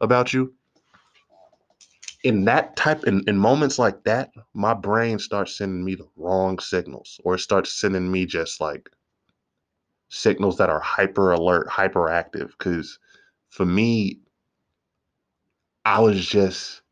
about 0.00 0.32
you. 0.32 0.54
In 2.24 2.44
that 2.44 2.76
type, 2.76 3.04
in, 3.04 3.22
in 3.26 3.36
moments 3.36 3.78
like 3.78 4.04
that, 4.04 4.30
my 4.54 4.74
brain 4.74 5.18
starts 5.18 5.56
sending 5.56 5.84
me 5.84 5.94
the 5.94 6.08
wrong 6.16 6.58
signals, 6.58 7.20
or 7.24 7.34
it 7.34 7.40
starts 7.40 7.72
sending 7.72 8.10
me 8.10 8.26
just 8.26 8.60
like 8.60 8.90
signals 10.10 10.58
that 10.58 10.70
are 10.70 10.80
hyper 10.80 11.32
alert, 11.32 11.68
hyperactive. 11.68 12.52
Because 12.58 12.98
for 13.50 13.66
me, 13.66 14.20
I 15.84 16.00
was 16.00 16.26
just, 16.26 16.82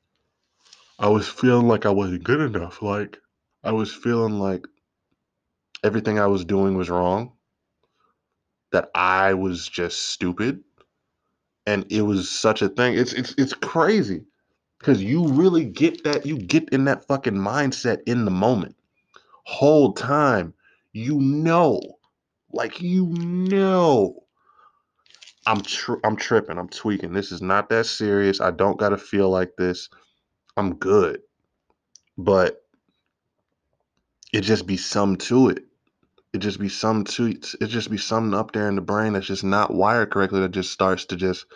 I 1.01 1.09
was 1.09 1.29
feeling 1.29 1.67
like 1.67 1.85
I 1.85 1.91
wasn't 1.91 2.23
good 2.23 2.41
enough. 2.41 2.81
Like, 2.81 3.19
I 3.65 3.73
was 3.73 3.93
feeling 3.93 4.39
like 4.39 4.67
everything 5.85 6.19
I 6.19 6.27
was 6.27 6.45
doing 6.45 6.77
was 6.77 6.89
wrong, 6.89 7.33
that 8.73 8.91
I 8.95 9.35
was 9.35 9.69
just 9.69 10.11
stupid. 10.11 10.63
And 11.67 11.87
it 11.91 12.03
was 12.03 12.29
such 12.31 12.61
a 12.63 12.69
thing. 12.69 12.95
It's 12.99 13.13
it's 13.15 13.35
it's 13.39 13.55
crazy. 13.55 14.25
Cause 14.83 15.03
you 15.03 15.29
really 15.29 15.65
get 15.65 16.05
that, 16.05 16.27
you 16.27 16.39
get 16.39 16.69
in 16.71 16.85
that 16.87 17.07
fucking 17.07 17.35
mindset 17.35 17.99
in 18.07 18.25
the 18.25 18.31
moment. 18.31 18.77
Whole 19.45 19.93
time, 19.95 20.55
you 20.93 21.21
know, 21.21 21.81
like 22.53 22.81
you 22.81 23.07
know. 23.09 24.17
I'm 25.47 25.63
tr- 25.63 26.01
I'm 26.05 26.17
tripping, 26.17 26.59
I'm 26.59 26.69
tweaking. 26.69 27.13
This 27.13 27.33
is 27.33 27.43
not 27.43 27.69
that 27.71 27.87
serious. 27.87 28.41
I 28.41 28.53
don't 28.53 28.79
gotta 28.79 28.99
feel 28.99 29.31
like 29.31 29.53
this. 29.59 29.89
I'm 30.57 30.77
good. 30.77 31.21
But 32.19 32.63
it 34.33 34.43
just 34.43 34.67
be 34.67 34.77
some 34.77 35.17
to 35.17 35.51
it 35.51 35.65
it 36.33 36.39
just 36.39 36.61
be 36.61 36.69
some 36.69 37.05
to 37.05 37.27
it. 37.27 37.55
It 37.61 37.67
just 37.69 37.91
be 37.91 37.99
something 37.99 38.39
up 38.39 38.53
there 38.53 38.69
in 38.69 38.77
the 38.77 38.83
brain 38.83 39.15
that's 39.15 39.27
just 39.27 39.45
not 39.45 39.75
wired 39.75 40.11
correctly 40.13 40.41
that 40.41 40.53
just 40.53 40.73
starts 40.73 41.07
to 41.07 41.17
just 41.17 41.47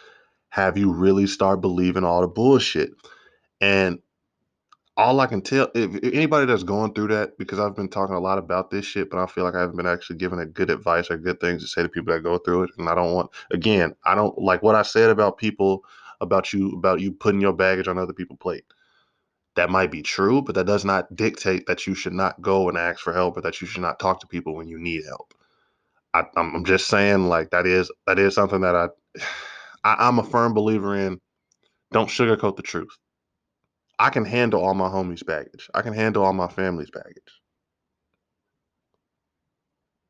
have 0.50 0.78
you 0.78 0.92
really 0.92 1.26
start 1.26 1.60
believing 1.60 2.04
all 2.04 2.22
the 2.22 2.28
bullshit. 2.28 2.92
And 3.64 4.00
all 4.96 5.20
I 5.20 5.26
can 5.26 5.40
tell, 5.40 5.70
if, 5.74 5.94
if 5.96 6.14
anybody 6.14 6.46
that's 6.46 6.62
going 6.62 6.92
through 6.92 7.08
that, 7.08 7.38
because 7.38 7.58
I've 7.58 7.74
been 7.74 7.88
talking 7.88 8.14
a 8.14 8.20
lot 8.20 8.38
about 8.38 8.70
this 8.70 8.84
shit, 8.84 9.10
but 9.10 9.18
I 9.18 9.26
feel 9.26 9.44
like 9.44 9.54
I 9.54 9.60
haven't 9.60 9.76
been 9.76 9.86
actually 9.86 10.16
giving 10.16 10.38
a 10.38 10.46
good 10.46 10.70
advice 10.70 11.10
or 11.10 11.16
good 11.16 11.40
things 11.40 11.62
to 11.62 11.68
say 11.68 11.82
to 11.82 11.88
people 11.88 12.12
that 12.12 12.22
go 12.22 12.38
through 12.38 12.64
it. 12.64 12.70
And 12.78 12.88
I 12.88 12.94
don't 12.94 13.14
want, 13.14 13.30
again, 13.50 13.94
I 14.04 14.14
don't 14.14 14.36
like 14.38 14.62
what 14.62 14.74
I 14.74 14.82
said 14.82 15.10
about 15.10 15.38
people, 15.38 15.84
about 16.20 16.52
you, 16.52 16.72
about 16.72 17.00
you 17.00 17.12
putting 17.12 17.40
your 17.40 17.54
baggage 17.54 17.88
on 17.88 17.98
other 17.98 18.12
people's 18.12 18.38
plate 18.38 18.64
that 19.56 19.70
might 19.70 19.90
be 19.90 20.02
true, 20.02 20.42
but 20.42 20.54
that 20.56 20.66
does 20.66 20.84
not 20.84 21.14
dictate 21.14 21.66
that 21.66 21.86
you 21.86 21.94
should 21.94 22.12
not 22.12 22.40
go 22.42 22.68
and 22.68 22.76
ask 22.76 23.00
for 23.00 23.12
help 23.12 23.36
or 23.36 23.40
that 23.40 23.60
you 23.60 23.66
should 23.66 23.82
not 23.82 23.98
talk 23.98 24.20
to 24.20 24.26
people 24.26 24.54
when 24.54 24.68
you 24.68 24.78
need 24.78 25.04
help. 25.04 25.34
I, 26.12 26.24
am 26.36 26.64
just 26.64 26.88
saying, 26.88 27.28
like 27.28 27.50
that 27.50 27.66
is 27.66 27.90
that 28.06 28.18
is 28.18 28.34
something 28.34 28.60
that 28.62 28.74
I, 28.76 28.88
I 29.84 30.08
I'm 30.08 30.18
a 30.18 30.24
firm 30.24 30.54
believer 30.54 30.96
in. 30.96 31.20
Don't 31.92 32.08
sugarcoat 32.08 32.56
the 32.56 32.62
truth. 32.62 32.96
I 33.98 34.10
can 34.10 34.24
handle 34.24 34.62
all 34.64 34.74
my 34.74 34.88
homies' 34.88 35.24
baggage. 35.26 35.70
I 35.74 35.82
can 35.82 35.94
handle 35.94 36.24
all 36.24 36.32
my 36.32 36.48
family's 36.48 36.90
baggage. 36.90 37.40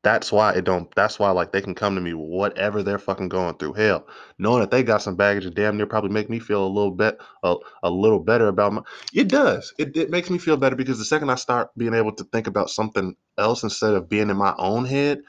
That's 0.03 0.31
why 0.31 0.53
it 0.53 0.65
don't. 0.65 0.93
That's 0.95 1.17
why 1.19 1.31
like 1.31 1.51
they 1.51 1.61
can 1.61 1.75
come 1.75 1.95
to 1.95 2.01
me 2.01 2.13
whatever 2.13 2.83
they're 2.83 2.99
fucking 2.99 3.27
going 3.27 3.55
through. 3.55 3.73
Hell, 3.73 4.07
knowing 4.37 4.59
that 4.61 4.69
they 4.71 4.83
got 4.83 5.01
some 5.01 5.15
baggage 5.15 5.45
and 5.45 5.55
damn 5.55 5.77
near 5.77 5.87
probably 5.87 6.11
make 6.11 6.29
me 6.29 6.39
feel 6.39 6.63
a 6.65 6.69
little 6.69 6.91
bit 6.91 7.17
a, 7.43 7.55
a 7.83 7.89
little 7.89 8.19
better 8.19 8.47
about 8.47 8.73
my. 8.73 8.81
It 9.13 9.27
does. 9.27 9.73
It 9.79 9.97
it 9.97 10.11
makes 10.11 10.29
me 10.29 10.37
feel 10.37 10.57
better 10.57 10.75
because 10.75 10.99
the 10.99 11.05
second 11.05 11.31
I 11.31 11.35
start 11.35 11.71
being 11.75 11.95
able 11.95 12.13
to 12.13 12.23
think 12.25 12.45
about 12.47 12.69
something 12.69 13.15
else 13.39 13.63
instead 13.63 13.95
of 13.95 14.07
being 14.07 14.29
in 14.29 14.37
my 14.37 14.53
own 14.59 14.85
head, 14.85 15.21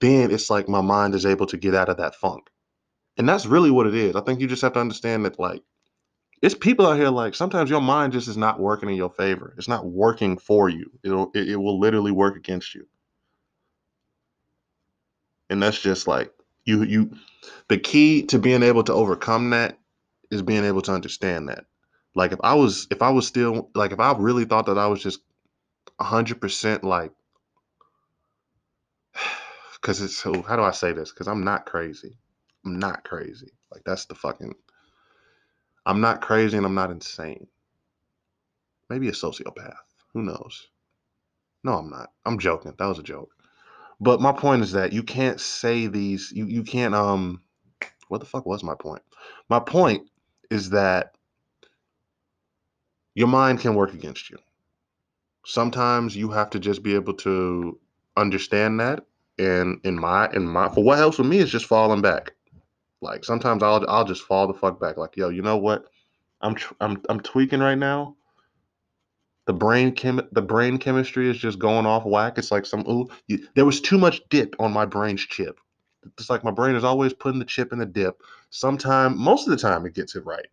then 0.00 0.30
it's 0.30 0.50
like 0.50 0.68
my 0.68 0.82
mind 0.82 1.14
is 1.14 1.26
able 1.26 1.46
to 1.46 1.56
get 1.58 1.74
out 1.74 1.88
of 1.90 1.98
that 1.98 2.14
funk, 2.16 2.48
and 3.18 3.28
that's 3.28 3.46
really 3.46 3.70
what 3.70 3.86
it 3.86 3.94
is. 3.94 4.16
I 4.16 4.22
think 4.22 4.40
you 4.40 4.48
just 4.48 4.62
have 4.62 4.74
to 4.74 4.80
understand 4.80 5.24
that 5.26 5.38
like 5.38 5.62
it's 6.42 6.54
people 6.54 6.86
out 6.86 6.96
here 6.96 7.10
like 7.10 7.34
sometimes 7.34 7.68
your 7.68 7.80
mind 7.80 8.12
just 8.12 8.28
is 8.28 8.36
not 8.36 8.60
working 8.60 8.88
in 8.88 8.94
your 8.94 9.10
favor. 9.10 9.54
It's 9.58 9.68
not 9.68 9.86
working 9.86 10.38
for 10.38 10.68
you. 10.68 10.90
It'll 11.04 11.30
it, 11.34 11.50
it 11.50 11.56
will 11.56 11.78
literally 11.78 12.12
work 12.12 12.36
against 12.36 12.74
you. 12.74 12.86
And 15.50 15.62
that's 15.62 15.80
just 15.80 16.08
like 16.08 16.32
you 16.64 16.82
you 16.82 17.10
the 17.68 17.78
key 17.78 18.24
to 18.26 18.38
being 18.38 18.62
able 18.62 18.84
to 18.84 18.92
overcome 18.92 19.50
that 19.50 19.78
is 20.30 20.42
being 20.42 20.64
able 20.64 20.82
to 20.82 20.92
understand 20.92 21.48
that. 21.48 21.64
Like 22.14 22.32
if 22.32 22.40
i 22.42 22.54
was 22.54 22.86
if 22.90 23.02
i 23.02 23.10
was 23.10 23.26
still 23.26 23.70
like 23.74 23.92
if 23.92 24.00
i 24.00 24.12
really 24.16 24.44
thought 24.44 24.66
that 24.66 24.78
i 24.78 24.86
was 24.86 25.02
just 25.02 25.20
100% 26.00 26.82
like 26.82 27.12
because 29.74 30.00
it's 30.00 30.16
so 30.16 30.42
how 30.42 30.56
do 30.56 30.62
i 30.62 30.70
say 30.70 30.92
this? 30.92 31.10
Because 31.12 31.28
i'm 31.28 31.44
not 31.44 31.66
crazy. 31.66 32.16
I'm 32.64 32.78
not 32.78 33.04
crazy. 33.04 33.52
Like 33.70 33.82
that's 33.84 34.06
the 34.06 34.14
fucking 34.14 34.54
i'm 35.86 36.00
not 36.00 36.20
crazy 36.20 36.56
and 36.56 36.66
i'm 36.66 36.74
not 36.74 36.90
insane 36.90 37.46
maybe 38.88 39.08
a 39.08 39.12
sociopath 39.12 39.74
who 40.12 40.22
knows 40.22 40.68
no 41.64 41.74
i'm 41.74 41.90
not 41.90 42.10
i'm 42.26 42.38
joking 42.38 42.74
that 42.78 42.86
was 42.86 42.98
a 42.98 43.02
joke 43.02 43.30
but 44.00 44.20
my 44.20 44.32
point 44.32 44.62
is 44.62 44.72
that 44.72 44.92
you 44.92 45.02
can't 45.02 45.40
say 45.40 45.86
these. 45.86 46.32
You 46.34 46.46
you 46.46 46.62
can't 46.62 46.94
um. 46.94 47.42
What 48.08 48.18
the 48.20 48.26
fuck 48.26 48.44
was 48.46 48.64
my 48.64 48.74
point? 48.74 49.02
My 49.48 49.60
point 49.60 50.08
is 50.50 50.70
that 50.70 51.14
your 53.14 53.28
mind 53.28 53.60
can 53.60 53.74
work 53.74 53.94
against 53.94 54.30
you. 54.30 54.38
Sometimes 55.46 56.16
you 56.16 56.30
have 56.30 56.50
to 56.50 56.58
just 56.58 56.82
be 56.82 56.94
able 56.94 57.14
to 57.14 57.78
understand 58.16 58.80
that. 58.80 59.04
And 59.38 59.80
in 59.84 59.98
my 59.98 60.30
in 60.32 60.46
my 60.46 60.68
for 60.70 60.82
what 60.82 60.98
helps 60.98 61.18
with 61.18 61.28
me 61.28 61.38
is 61.38 61.50
just 61.50 61.66
falling 61.66 62.02
back. 62.02 62.32
Like 63.00 63.24
sometimes 63.24 63.62
I'll 63.62 63.84
I'll 63.88 64.04
just 64.04 64.22
fall 64.22 64.46
the 64.46 64.54
fuck 64.54 64.80
back. 64.80 64.96
Like 64.96 65.16
yo, 65.16 65.28
you 65.30 65.42
know 65.42 65.56
what? 65.56 65.86
I'm 66.40 66.56
I'm 66.80 67.02
I'm 67.08 67.20
tweaking 67.20 67.60
right 67.60 67.78
now 67.78 68.16
the 69.50 69.54
brain 69.54 69.92
chem 69.92 70.20
the 70.30 70.42
brain 70.42 70.78
chemistry 70.78 71.28
is 71.28 71.36
just 71.36 71.58
going 71.58 71.84
off 71.84 72.04
whack. 72.04 72.38
It's 72.38 72.52
like 72.52 72.64
some 72.64 72.84
ooh, 72.88 73.08
you, 73.26 73.48
there 73.56 73.64
was 73.64 73.80
too 73.80 73.98
much 73.98 74.20
dip 74.28 74.54
on 74.60 74.72
my 74.72 74.86
brain's 74.86 75.22
chip. 75.22 75.58
It's 76.18 76.30
like 76.30 76.44
my 76.44 76.52
brain 76.52 76.76
is 76.76 76.84
always 76.84 77.12
putting 77.12 77.40
the 77.40 77.44
chip 77.44 77.72
in 77.72 77.80
the 77.80 77.86
dip. 77.86 78.22
Sometime, 78.50 79.18
most 79.18 79.48
of 79.48 79.50
the 79.50 79.56
time, 79.56 79.84
it 79.86 79.94
gets 79.94 80.14
it 80.14 80.24
right, 80.24 80.46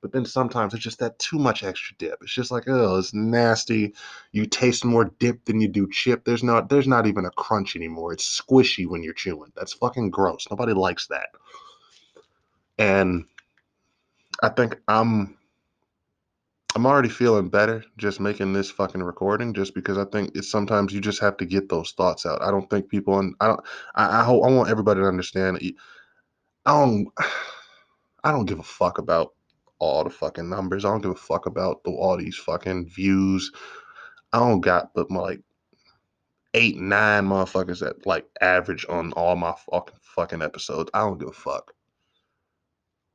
but 0.00 0.12
then 0.12 0.24
sometimes 0.24 0.72
it's 0.72 0.82
just 0.82 1.00
that 1.00 1.18
too 1.18 1.38
much 1.38 1.62
extra 1.62 1.94
dip. 1.98 2.18
It's 2.22 2.32
just 2.32 2.50
like 2.50 2.64
oh, 2.66 2.96
it's 2.96 3.12
nasty. 3.12 3.94
You 4.32 4.46
taste 4.46 4.86
more 4.86 5.04
dip 5.18 5.44
than 5.44 5.60
you 5.60 5.68
do 5.68 5.86
chip. 5.90 6.24
There's 6.24 6.42
not 6.42 6.70
there's 6.70 6.88
not 6.88 7.06
even 7.06 7.26
a 7.26 7.30
crunch 7.30 7.76
anymore. 7.76 8.14
It's 8.14 8.40
squishy 8.40 8.86
when 8.86 9.02
you're 9.02 9.12
chewing. 9.12 9.52
That's 9.54 9.74
fucking 9.74 10.10
gross. 10.10 10.46
Nobody 10.50 10.72
likes 10.72 11.08
that. 11.08 11.28
And 12.78 13.24
I 14.42 14.48
think 14.48 14.80
I'm 14.88 15.36
I'm 16.76 16.86
already 16.86 17.08
feeling 17.08 17.48
better 17.48 17.84
just 17.98 18.18
making 18.18 18.52
this 18.52 18.68
fucking 18.70 19.02
recording, 19.02 19.54
just 19.54 19.74
because 19.74 19.96
I 19.96 20.06
think 20.06 20.32
it's 20.34 20.50
sometimes 20.50 20.92
you 20.92 21.00
just 21.00 21.20
have 21.20 21.36
to 21.36 21.46
get 21.46 21.68
those 21.68 21.92
thoughts 21.92 22.26
out. 22.26 22.42
I 22.42 22.50
don't 22.50 22.68
think 22.68 22.88
people, 22.88 23.20
and 23.20 23.34
I 23.40 23.46
don't, 23.46 23.60
I, 23.94 24.20
I 24.20 24.24
hope 24.24 24.44
I 24.44 24.50
want 24.50 24.70
everybody 24.70 25.00
to 25.00 25.06
understand. 25.06 25.60
I 26.66 26.72
don't, 26.72 27.08
I 28.24 28.32
don't 28.32 28.46
give 28.46 28.58
a 28.58 28.64
fuck 28.64 28.98
about 28.98 29.34
all 29.78 30.02
the 30.02 30.10
fucking 30.10 30.48
numbers. 30.48 30.84
I 30.84 30.88
don't 30.88 31.02
give 31.02 31.12
a 31.12 31.14
fuck 31.14 31.46
about 31.46 31.84
the, 31.84 31.90
all 31.90 32.16
these 32.16 32.36
fucking 32.36 32.88
views. 32.88 33.52
I 34.32 34.40
don't 34.40 34.60
got, 34.60 34.92
but 34.94 35.10
my, 35.10 35.20
like, 35.20 35.42
eight, 36.54 36.76
nine 36.76 37.26
motherfuckers 37.26 37.80
that 37.80 38.04
like 38.06 38.26
average 38.40 38.84
on 38.88 39.12
all 39.12 39.36
my 39.36 39.54
fucking 39.70 39.98
fucking 40.02 40.42
episodes. 40.42 40.90
I 40.92 41.00
don't 41.00 41.18
give 41.18 41.28
a 41.28 41.32
fuck. 41.32 41.72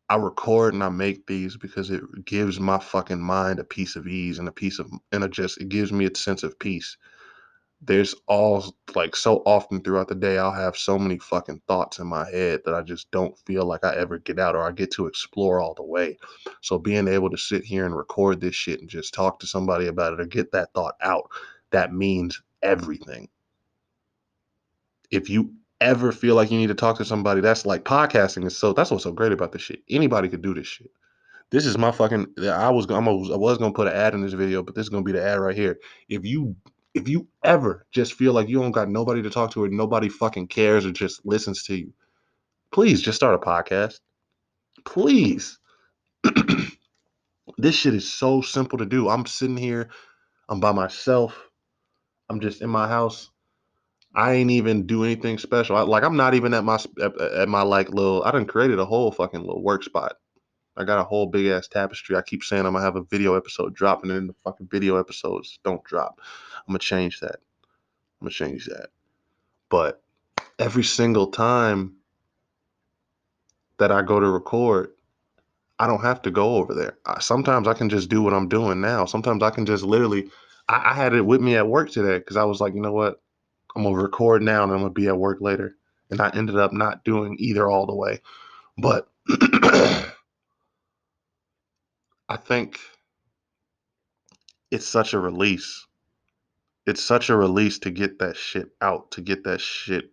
I 0.09 0.15
record 0.15 0.73
and 0.73 0.83
I 0.83 0.89
make 0.89 1.27
these 1.27 1.55
because 1.55 1.91
it 1.91 2.01
gives 2.25 2.59
my 2.59 2.79
fucking 2.79 3.21
mind 3.21 3.59
a 3.59 3.63
piece 3.63 3.95
of 3.95 4.07
ease 4.07 4.39
and 4.39 4.47
a 4.47 4.51
piece 4.51 4.79
of 4.79 4.91
and 5.11 5.23
it 5.23 5.31
just 5.31 5.61
it 5.61 5.69
gives 5.69 5.91
me 5.91 6.05
a 6.05 6.15
sense 6.15 6.41
of 6.43 6.57
peace. 6.57 6.97
There's 7.81 8.15
all 8.27 8.75
like 8.95 9.15
so 9.15 9.37
often 9.45 9.81
throughout 9.81 10.07
the 10.07 10.15
day 10.15 10.37
I'll 10.39 10.51
have 10.51 10.75
so 10.75 10.97
many 10.97 11.19
fucking 11.19 11.61
thoughts 11.67 11.99
in 11.99 12.07
my 12.07 12.29
head 12.29 12.61
that 12.65 12.73
I 12.73 12.81
just 12.81 13.09
don't 13.11 13.37
feel 13.45 13.65
like 13.65 13.85
I 13.85 13.95
ever 13.95 14.17
get 14.17 14.39
out 14.39 14.55
or 14.55 14.67
I 14.67 14.71
get 14.71 14.91
to 14.93 15.05
explore 15.05 15.61
all 15.61 15.75
the 15.75 15.83
way. 15.83 16.17
So 16.61 16.79
being 16.79 17.07
able 17.07 17.29
to 17.29 17.37
sit 17.37 17.63
here 17.63 17.85
and 17.85 17.95
record 17.95 18.41
this 18.41 18.55
shit 18.55 18.81
and 18.81 18.89
just 18.89 19.13
talk 19.13 19.39
to 19.39 19.47
somebody 19.47 19.87
about 19.87 20.13
it 20.13 20.19
or 20.19 20.25
get 20.25 20.51
that 20.53 20.73
thought 20.73 20.95
out, 21.01 21.29
that 21.71 21.93
means 21.93 22.41
everything. 22.63 23.29
If 25.11 25.29
you 25.29 25.53
ever 25.81 26.11
feel 26.11 26.35
like 26.35 26.51
you 26.51 26.57
need 26.57 26.67
to 26.67 26.75
talk 26.75 26.97
to 26.97 27.05
somebody, 27.05 27.41
that's 27.41 27.65
like 27.65 27.83
podcasting 27.83 28.45
is 28.45 28.57
so 28.57 28.73
that's 28.73 28.91
what's 28.91 29.03
so 29.03 29.11
great 29.11 29.31
about 29.31 29.51
this 29.51 29.61
shit. 29.61 29.83
Anybody 29.89 30.29
could 30.29 30.41
do 30.41 30.53
this 30.53 30.67
shit. 30.67 30.91
This 31.51 31.65
is 31.65 31.77
my 31.77 31.91
fucking 31.91 32.27
I 32.43 32.69
was 32.69 32.85
I'm 32.89 33.07
a, 33.07 33.11
I 33.11 33.37
was 33.37 33.57
gonna 33.57 33.73
put 33.73 33.87
an 33.87 33.93
ad 33.93 34.13
in 34.13 34.21
this 34.21 34.33
video, 34.33 34.63
but 34.63 34.75
this 34.75 34.83
is 34.83 34.89
gonna 34.89 35.03
be 35.03 35.11
the 35.11 35.23
ad 35.23 35.39
right 35.39 35.55
here. 35.55 35.79
If 36.07 36.25
you 36.25 36.55
if 36.93 37.07
you 37.07 37.27
ever 37.43 37.85
just 37.91 38.13
feel 38.13 38.33
like 38.33 38.49
you 38.49 38.59
don't 38.59 38.71
got 38.71 38.89
nobody 38.89 39.21
to 39.21 39.29
talk 39.29 39.51
to 39.51 39.63
or 39.63 39.69
nobody 39.69 40.09
fucking 40.09 40.47
cares 40.47 40.85
or 40.85 40.91
just 40.91 41.25
listens 41.25 41.63
to 41.63 41.75
you, 41.75 41.93
please 42.71 43.01
just 43.01 43.15
start 43.15 43.35
a 43.35 43.37
podcast. 43.37 43.99
Please. 44.85 45.59
this 47.57 47.75
shit 47.75 47.93
is 47.93 48.11
so 48.11 48.41
simple 48.41 48.77
to 48.77 48.85
do. 48.85 49.07
I'm 49.07 49.25
sitting 49.25 49.57
here, 49.57 49.89
I'm 50.49 50.59
by 50.59 50.71
myself, 50.71 51.39
I'm 52.29 52.39
just 52.41 52.61
in 52.61 52.69
my 52.69 52.87
house 52.87 53.29
I 54.15 54.33
ain't 54.33 54.51
even 54.51 54.87
do 54.87 55.03
anything 55.03 55.37
special. 55.37 55.75
I, 55.75 55.81
like 55.81 56.03
I'm 56.03 56.17
not 56.17 56.33
even 56.33 56.53
at 56.53 56.63
my 56.63 56.79
at, 57.01 57.19
at 57.19 57.49
my 57.49 57.61
like 57.61 57.89
little. 57.89 58.23
I 58.23 58.31
done 58.31 58.45
created 58.45 58.79
a 58.79 58.85
whole 58.85 59.11
fucking 59.11 59.41
little 59.41 59.61
work 59.61 59.83
spot. 59.83 60.17
I 60.75 60.83
got 60.83 60.99
a 60.99 61.03
whole 61.03 61.27
big 61.27 61.47
ass 61.47 61.67
tapestry. 61.67 62.15
I 62.15 62.21
keep 62.21 62.43
saying 62.43 62.65
I'm 62.65 62.73
gonna 62.73 62.83
have 62.83 62.95
a 62.95 63.03
video 63.03 63.35
episode 63.35 63.75
dropping, 63.75 64.11
and 64.11 64.29
the 64.29 64.33
fucking 64.43 64.67
video 64.67 64.97
episodes 64.97 65.59
don't 65.63 65.83
drop. 65.83 66.21
I'm 66.57 66.71
gonna 66.71 66.79
change 66.79 67.19
that. 67.19 67.39
I'm 68.19 68.25
gonna 68.25 68.31
change 68.31 68.65
that. 68.65 68.87
But 69.69 70.01
every 70.57 70.83
single 70.83 71.27
time 71.27 71.95
that 73.77 73.91
I 73.91 74.01
go 74.01 74.19
to 74.19 74.27
record, 74.27 74.91
I 75.77 75.87
don't 75.87 76.01
have 76.01 76.21
to 76.23 76.31
go 76.31 76.55
over 76.55 76.73
there. 76.73 76.97
I, 77.05 77.19
sometimes 77.19 77.67
I 77.67 77.73
can 77.73 77.89
just 77.89 78.09
do 78.09 78.21
what 78.21 78.33
I'm 78.33 78.49
doing 78.49 78.81
now. 78.81 79.05
Sometimes 79.05 79.43
I 79.43 79.51
can 79.51 79.65
just 79.65 79.83
literally. 79.83 80.29
I, 80.67 80.91
I 80.91 80.93
had 80.93 81.13
it 81.13 81.25
with 81.25 81.41
me 81.41 81.55
at 81.55 81.67
work 81.67 81.91
today 81.91 82.17
because 82.17 82.37
I 82.37 82.43
was 82.43 82.59
like, 82.59 82.73
you 82.73 82.81
know 82.81 82.91
what? 82.91 83.21
I'm 83.75 83.83
gonna 83.83 83.95
record 83.95 84.41
now 84.41 84.63
and 84.63 84.71
I'm 84.71 84.79
gonna 84.79 84.91
be 84.91 85.07
at 85.07 85.17
work 85.17 85.39
later. 85.41 85.75
And 86.11 86.21
I 86.21 86.31
ended 86.33 86.57
up 86.57 86.73
not 86.73 87.03
doing 87.03 87.35
either 87.39 87.69
all 87.69 87.85
the 87.85 87.95
way. 87.95 88.21
But 88.77 89.09
I 92.29 92.37
think 92.37 92.79
it's 94.71 94.87
such 94.87 95.13
a 95.13 95.19
release. 95.19 95.85
It's 96.87 97.03
such 97.03 97.29
a 97.29 97.37
release 97.37 97.79
to 97.79 97.91
get 97.91 98.19
that 98.19 98.35
shit 98.37 98.69
out, 98.81 99.11
to 99.11 99.21
get 99.21 99.43
that 99.43 99.61
shit 99.61 100.11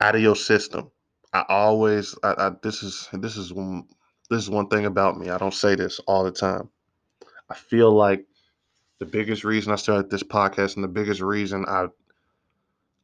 out 0.00 0.16
of 0.16 0.20
your 0.22 0.36
system. 0.36 0.90
I 1.32 1.44
always, 1.48 2.16
I, 2.22 2.34
I 2.38 2.50
this 2.62 2.82
is 2.82 3.08
this 3.12 3.36
is 3.36 3.52
one 3.52 3.84
this 4.30 4.42
is 4.42 4.50
one 4.50 4.68
thing 4.68 4.86
about 4.86 5.18
me. 5.18 5.30
I 5.30 5.38
don't 5.38 5.54
say 5.54 5.74
this 5.74 6.00
all 6.06 6.24
the 6.24 6.32
time. 6.32 6.68
I 7.50 7.54
feel 7.54 7.92
like 7.92 8.26
the 8.98 9.06
biggest 9.06 9.44
reason 9.44 9.72
I 9.72 9.76
started 9.76 10.10
this 10.10 10.22
podcast 10.22 10.74
and 10.74 10.84
the 10.84 10.88
biggest 10.88 11.20
reason 11.20 11.64
I 11.68 11.86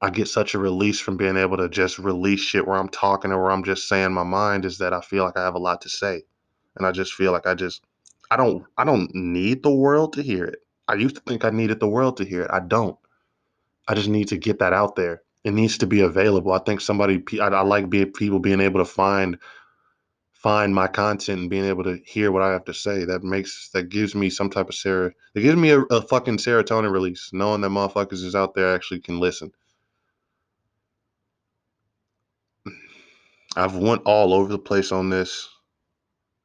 I 0.00 0.10
get 0.10 0.28
such 0.28 0.54
a 0.54 0.58
release 0.58 1.00
from 1.00 1.16
being 1.16 1.36
able 1.36 1.56
to 1.56 1.68
just 1.68 1.98
release 1.98 2.40
shit 2.40 2.66
where 2.66 2.76
I'm 2.76 2.88
talking 2.88 3.32
or 3.32 3.42
where 3.42 3.52
I'm 3.52 3.64
just 3.64 3.88
saying 3.88 4.12
my 4.12 4.24
mind 4.24 4.64
is 4.64 4.78
that 4.78 4.92
I 4.92 5.00
feel 5.00 5.24
like 5.24 5.38
I 5.38 5.44
have 5.44 5.54
a 5.54 5.58
lot 5.58 5.80
to 5.82 5.88
say. 5.88 6.22
And 6.76 6.86
I 6.86 6.92
just 6.92 7.14
feel 7.14 7.32
like 7.32 7.46
I 7.46 7.54
just 7.54 7.82
I 8.30 8.36
don't 8.36 8.64
I 8.76 8.84
don't 8.84 9.14
need 9.14 9.62
the 9.62 9.74
world 9.74 10.12
to 10.14 10.22
hear 10.22 10.44
it. 10.44 10.58
I 10.88 10.94
used 10.94 11.14
to 11.16 11.22
think 11.22 11.44
I 11.44 11.50
needed 11.50 11.80
the 11.80 11.88
world 11.88 12.16
to 12.18 12.24
hear 12.24 12.42
it. 12.42 12.50
I 12.52 12.60
don't. 12.60 12.98
I 13.88 13.94
just 13.94 14.08
need 14.08 14.28
to 14.28 14.36
get 14.36 14.58
that 14.58 14.72
out 14.72 14.96
there. 14.96 15.22
It 15.44 15.54
needs 15.54 15.78
to 15.78 15.86
be 15.86 16.00
available. 16.00 16.52
I 16.52 16.58
think 16.58 16.80
somebody 16.80 17.22
I, 17.40 17.46
I 17.46 17.62
like 17.62 17.88
being 17.88 18.12
people 18.12 18.40
being 18.40 18.60
able 18.60 18.80
to 18.80 18.84
find 18.84 19.38
find 20.44 20.74
my 20.74 20.86
content 20.86 21.40
and 21.40 21.48
being 21.48 21.64
able 21.64 21.82
to 21.82 21.98
hear 22.04 22.30
what 22.30 22.42
I 22.42 22.52
have 22.52 22.66
to 22.66 22.74
say. 22.74 23.06
That 23.06 23.24
makes 23.24 23.70
that 23.70 23.88
gives 23.88 24.14
me 24.14 24.28
some 24.28 24.50
type 24.50 24.68
of 24.68 24.74
ser 24.74 25.14
it 25.34 25.40
gives 25.40 25.56
me 25.56 25.70
a, 25.70 25.80
a 25.80 26.02
fucking 26.02 26.36
serotonin 26.36 26.92
release, 26.92 27.30
knowing 27.32 27.62
that 27.62 27.70
motherfuckers 27.70 28.22
is 28.22 28.34
out 28.34 28.54
there 28.54 28.74
actually 28.74 29.00
can 29.00 29.18
listen. 29.18 29.52
I've 33.56 33.74
went 33.74 34.02
all 34.04 34.34
over 34.34 34.52
the 34.52 34.58
place 34.58 34.92
on 34.92 35.08
this. 35.08 35.48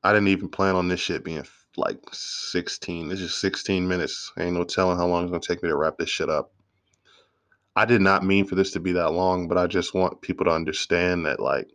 I 0.01 0.13
didn't 0.13 0.29
even 0.29 0.47
plan 0.47 0.75
on 0.75 0.87
this 0.87 1.01
shit 1.01 1.25
being 1.25 1.45
like 1.75 1.99
16. 2.13 3.11
It's 3.11 3.19
just 3.19 3.41
16 3.41 3.85
minutes. 3.85 4.31
Ain't 4.39 4.53
no 4.53 4.63
telling 4.63 4.97
how 4.97 5.07
long 5.07 5.23
it's 5.23 5.31
gonna 5.31 5.41
take 5.41 5.61
me 5.61 5.67
to 5.67 5.75
wrap 5.75 5.97
this 5.97 6.09
shit 6.09 6.29
up. 6.29 6.53
I 7.75 7.83
did 7.83 7.99
not 7.99 8.23
mean 8.23 8.45
for 8.45 8.55
this 8.55 8.71
to 8.71 8.79
be 8.79 8.93
that 8.93 9.11
long, 9.11 9.49
but 9.49 9.57
I 9.57 9.67
just 9.67 9.93
want 9.93 10.21
people 10.21 10.45
to 10.45 10.51
understand 10.51 11.25
that 11.25 11.41
like 11.41 11.67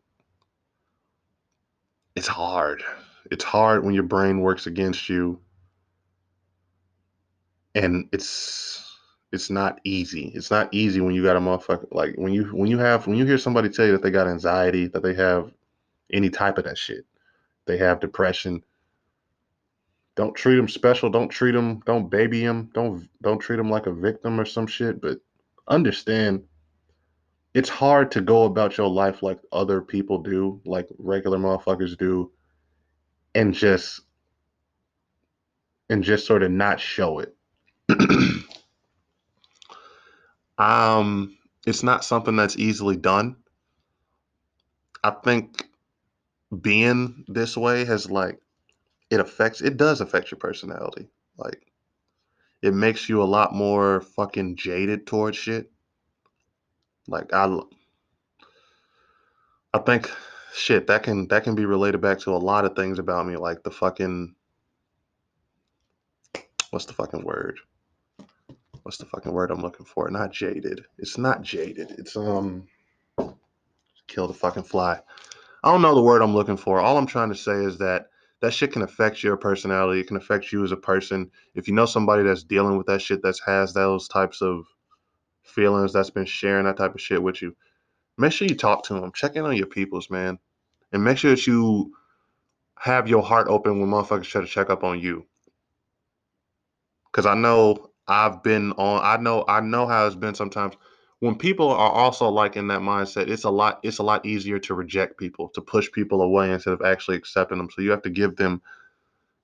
it's 2.16 2.28
hard. 2.28 2.82
It's 3.30 3.44
hard 3.44 3.84
when 3.84 3.94
your 3.94 4.04
brain 4.04 4.40
works 4.40 4.66
against 4.66 5.08
you. 5.08 5.40
And 7.74 8.08
it's 8.12 8.98
it's 9.32 9.50
not 9.50 9.80
easy. 9.82 10.30
It's 10.34 10.50
not 10.50 10.72
easy 10.72 11.00
when 11.00 11.14
you 11.14 11.24
got 11.24 11.36
a 11.36 11.40
motherfucker 11.40 11.88
like 11.90 12.14
when 12.16 12.32
you 12.32 12.44
when 12.44 12.70
you 12.70 12.78
have 12.78 13.06
when 13.06 13.16
you 13.16 13.26
hear 13.26 13.38
somebody 13.38 13.68
tell 13.68 13.86
you 13.86 13.92
that 13.92 14.02
they 14.02 14.12
got 14.12 14.28
anxiety, 14.28 14.86
that 14.88 15.02
they 15.02 15.14
have 15.14 15.52
any 16.12 16.30
type 16.30 16.56
of 16.58 16.64
that 16.64 16.78
shit. 16.78 17.04
They 17.66 17.76
have 17.78 17.98
depression. 17.98 18.62
Don't 20.14 20.36
treat 20.36 20.54
them 20.54 20.68
special. 20.68 21.10
Don't 21.10 21.28
treat 21.28 21.52
them. 21.52 21.80
Don't 21.84 22.08
baby 22.08 22.44
them. 22.44 22.70
Don't 22.74 23.08
don't 23.22 23.40
treat 23.40 23.56
them 23.56 23.70
like 23.70 23.86
a 23.86 23.92
victim 23.92 24.38
or 24.38 24.44
some 24.44 24.68
shit. 24.68 25.00
But 25.00 25.18
understand 25.66 26.44
it's 27.54 27.68
hard 27.68 28.10
to 28.10 28.20
go 28.20 28.44
about 28.44 28.76
your 28.76 28.88
life 28.88 29.22
like 29.22 29.38
other 29.52 29.80
people 29.80 30.18
do, 30.18 30.60
like 30.64 30.88
regular 30.98 31.38
motherfuckers 31.38 31.96
do, 31.96 32.32
and 33.34 33.54
just 33.54 34.00
and 35.88 36.02
just 36.02 36.26
sort 36.26 36.42
of 36.42 36.50
not 36.50 36.80
show 36.80 37.20
it. 37.20 37.36
um, 40.58 41.36
it's 41.64 41.84
not 41.84 42.04
something 42.04 42.34
that's 42.34 42.58
easily 42.58 42.96
done. 42.96 43.36
I 45.04 45.10
think 45.10 45.68
being 46.60 47.24
this 47.28 47.56
way 47.56 47.84
has 47.84 48.10
like 48.10 48.40
it 49.10 49.20
affects 49.20 49.60
it 49.60 49.76
does 49.76 50.00
affect 50.00 50.32
your 50.32 50.38
personality. 50.38 51.08
Like 51.38 51.70
it 52.62 52.74
makes 52.74 53.08
you 53.08 53.22
a 53.22 53.24
lot 53.24 53.54
more 53.54 54.00
fucking 54.00 54.56
jaded 54.56 55.06
towards 55.06 55.36
shit 55.36 55.70
like 57.08 57.32
I, 57.32 57.58
I 59.72 59.78
think 59.78 60.10
shit 60.54 60.86
that 60.86 61.02
can 61.02 61.28
that 61.28 61.44
can 61.44 61.54
be 61.54 61.66
related 61.66 62.00
back 62.00 62.18
to 62.20 62.30
a 62.34 62.38
lot 62.38 62.64
of 62.64 62.76
things 62.76 62.98
about 62.98 63.26
me, 63.26 63.36
like 63.36 63.62
the 63.62 63.70
fucking 63.70 64.34
what's 66.70 66.86
the 66.86 66.92
fucking 66.92 67.24
word? 67.24 67.58
What's 68.82 68.98
the 68.98 69.06
fucking 69.06 69.32
word 69.32 69.50
I'm 69.50 69.62
looking 69.62 69.86
for? 69.86 70.10
Not 70.10 70.32
jaded. 70.32 70.84
It's 70.98 71.18
not 71.18 71.42
jaded. 71.42 71.92
It's 71.98 72.16
um 72.16 72.66
kill 74.06 74.26
the 74.26 74.34
fucking 74.34 74.64
fly. 74.64 75.00
I 75.62 75.70
don't 75.70 75.82
know 75.82 75.94
the 75.94 76.02
word 76.02 76.22
I'm 76.22 76.34
looking 76.34 76.56
for. 76.58 76.80
All 76.80 76.98
I'm 76.98 77.06
trying 77.06 77.30
to 77.30 77.34
say 77.34 77.54
is 77.64 77.78
that 77.78 78.08
that 78.40 78.52
shit 78.52 78.72
can 78.72 78.82
affect 78.82 79.22
your 79.22 79.36
personality. 79.36 80.00
It 80.00 80.06
can 80.08 80.18
affect 80.18 80.52
you 80.52 80.62
as 80.64 80.72
a 80.72 80.76
person. 80.76 81.30
If 81.54 81.66
you 81.66 81.74
know 81.74 81.86
somebody 81.86 82.22
that's 82.22 82.44
dealing 82.44 82.76
with 82.76 82.86
that 82.88 83.00
shit, 83.00 83.22
that 83.22 83.38
has 83.46 83.72
those 83.72 84.06
types 84.08 84.42
of 84.42 84.66
feelings 85.44 85.92
that's 85.92 86.10
been 86.10 86.26
sharing 86.26 86.64
that 86.64 86.76
type 86.76 86.94
of 86.94 87.00
shit 87.00 87.22
with 87.22 87.42
you, 87.42 87.54
make 88.18 88.32
sure 88.32 88.48
you 88.48 88.56
talk 88.56 88.84
to 88.84 88.94
them. 88.94 89.12
Check 89.12 89.36
in 89.36 89.44
on 89.44 89.56
your 89.56 89.66
peoples, 89.66 90.10
man. 90.10 90.38
And 90.92 91.04
make 91.04 91.18
sure 91.18 91.30
that 91.32 91.46
you 91.46 91.92
have 92.78 93.08
your 93.08 93.22
heart 93.22 93.48
open 93.48 93.80
when 93.80 93.90
motherfuckers 93.90 94.24
try 94.24 94.40
to 94.40 94.46
check 94.46 94.70
up 94.70 94.84
on 94.84 95.00
you. 95.00 95.26
Cause 97.12 97.26
I 97.26 97.34
know 97.34 97.90
I've 98.08 98.42
been 98.42 98.72
on 98.72 99.00
I 99.02 99.22
know 99.22 99.44
I 99.46 99.60
know 99.60 99.86
how 99.86 100.06
it's 100.06 100.16
been 100.16 100.34
sometimes. 100.34 100.74
When 101.20 101.36
people 101.36 101.70
are 101.70 101.90
also 101.90 102.28
like 102.28 102.56
in 102.56 102.66
that 102.68 102.80
mindset, 102.80 103.28
it's 103.28 103.44
a 103.44 103.50
lot 103.50 103.80
it's 103.84 103.98
a 103.98 104.02
lot 104.02 104.26
easier 104.26 104.58
to 104.60 104.74
reject 104.74 105.16
people, 105.16 105.48
to 105.50 105.60
push 105.60 105.90
people 105.92 106.22
away 106.22 106.50
instead 106.50 106.72
of 106.74 106.82
actually 106.82 107.16
accepting 107.16 107.58
them. 107.58 107.70
So 107.70 107.82
you 107.82 107.92
have 107.92 108.02
to 108.02 108.10
give 108.10 108.36
them 108.36 108.60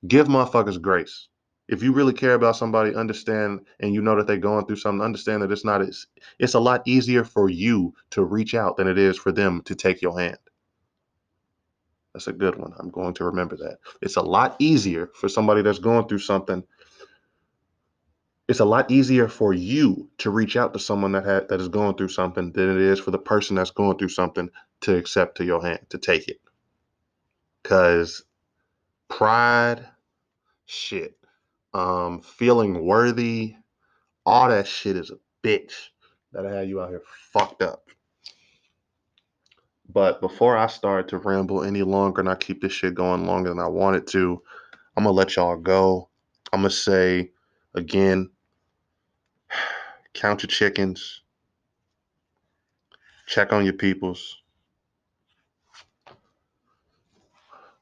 give 0.06 0.26
motherfuckers 0.26 0.80
grace 0.80 1.28
if 1.70 1.82
you 1.82 1.92
really 1.92 2.14
care 2.14 2.34
about 2.34 2.56
somebody, 2.56 2.94
understand 2.94 3.62
and 3.80 3.94
you 3.94 4.02
know 4.02 4.16
that 4.16 4.28
they're 4.28 4.38
going 4.38 4.66
through 4.66 4.76
something, 4.76 5.04
understand 5.04 5.42
that 5.42 5.52
it's 5.52 5.64
not 5.64 5.82
it's, 5.82 6.08
it's 6.38 6.54
a 6.54 6.60
lot 6.60 6.82
easier 6.86 7.24
for 7.24 7.50
you 7.50 7.94
to 8.10 8.24
reach 8.24 8.54
out 8.54 8.76
than 8.78 8.88
it 8.88 8.98
is 8.98 9.18
for 9.18 9.32
them 9.32 9.62
to 9.64 9.76
take 9.76 10.02
your 10.02 10.18
hand. 10.20 10.38
That's 12.14 12.28
a 12.28 12.34
good 12.34 12.56
one. 12.58 12.74
I'm 12.78 12.90
going 12.90 13.14
to 13.14 13.24
remember 13.26 13.56
that. 13.58 13.78
It's 14.02 14.16
a 14.16 14.22
lot 14.22 14.56
easier 14.60 15.10
for 15.14 15.28
somebody 15.28 15.62
that's 15.62 15.80
going 15.80 16.08
through 16.08 16.20
something. 16.20 16.64
it's 18.48 18.60
a 18.60 18.64
lot 18.64 18.90
easier 18.90 19.28
for 19.28 19.54
you 19.54 20.10
to 20.18 20.30
reach 20.30 20.56
out 20.56 20.72
to 20.74 20.80
someone 20.80 21.12
that 21.12 21.24
had 21.24 21.48
that 21.48 21.60
is 21.60 21.68
going 21.68 21.96
through 21.96 22.08
something 22.08 22.52
than 22.52 22.70
it 22.70 22.82
is 22.82 23.00
for 23.00 23.10
the 23.10 23.18
person 23.18 23.56
that's 23.56 23.70
going 23.70 23.96
through 23.98 24.08
something 24.08 24.50
to 24.82 24.96
accept 24.96 25.36
to 25.38 25.44
your 25.44 25.62
hand 25.62 25.80
to 25.90 25.98
take 25.98 26.28
it 26.28 26.40
because 27.62 28.24
pride 29.08 29.86
shit 30.66 31.16
um 31.72 32.20
feeling 32.20 32.84
worthy 32.84 33.54
all 34.26 34.48
that 34.48 34.66
shit 34.66 34.96
is 34.96 35.10
a 35.10 35.18
bitch 35.46 35.72
that'll 36.32 36.50
have 36.50 36.68
you 36.68 36.80
out 36.80 36.90
here 36.90 37.02
fucked 37.32 37.62
up. 37.62 37.88
But 39.88 40.20
before 40.20 40.56
i 40.56 40.66
start 40.66 41.08
to 41.08 41.18
ramble 41.18 41.64
any 41.64 41.82
longer 41.82 42.20
and 42.20 42.28
i 42.28 42.34
keep 42.34 42.60
this 42.60 42.72
shit 42.72 42.94
going 42.94 43.26
longer 43.26 43.48
than 43.48 43.58
i 43.58 43.66
wanted 43.66 44.06
to 44.08 44.42
i'm 44.96 45.04
gonna 45.04 45.14
let 45.14 45.36
y'all 45.36 45.56
go. 45.56 46.08
I'm 46.52 46.60
gonna 46.60 46.70
say 46.70 47.30
again 47.74 48.30
count 50.14 50.42
your 50.42 50.48
chickens. 50.48 51.22
Check 53.26 53.52
on 53.52 53.64
your 53.64 53.74
peoples. 53.74 54.38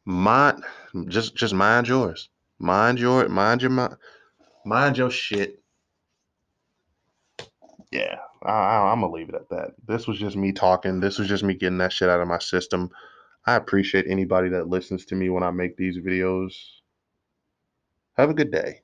Mind 0.05 0.63
just 1.09 1.35
just 1.35 1.55
mind 1.55 1.89
yours 1.89 2.31
mind 2.59 2.99
your 2.99 3.29
mind 3.29 3.63
your 3.63 3.99
mind 4.65 4.99
your 4.99 5.11
shit. 5.11 5.63
Yeah 7.91 8.17
I, 8.43 8.93
i'm 8.93 9.01
gonna 9.01 9.13
leave 9.13 9.29
it 9.29 9.35
at 9.35 9.49
that. 9.51 9.73
This 9.87 10.07
was 10.07 10.19
just 10.19 10.37
me 10.37 10.53
talking. 10.53 11.01
This 11.01 11.19
was 11.19 11.29
just 11.29 11.45
me 11.45 11.55
getting 11.55 11.79
that 11.79 11.93
shit 11.93 12.09
out 12.09 12.21
of 12.21 12.29
my 12.29 12.39
system. 12.39 12.91
I 13.47 13.57
appreciate 13.57 14.07
anybody 14.09 14.49
that 14.51 14.69
listens 14.69 15.05
to 15.07 15.15
me 15.15 15.31
when 15.31 15.43
i 15.43 15.51
make 15.51 15.77
these 15.77 15.99
videos. 15.99 16.53
Have 18.17 18.31
a 18.31 18.35
good 18.35 18.51
day 18.51 18.81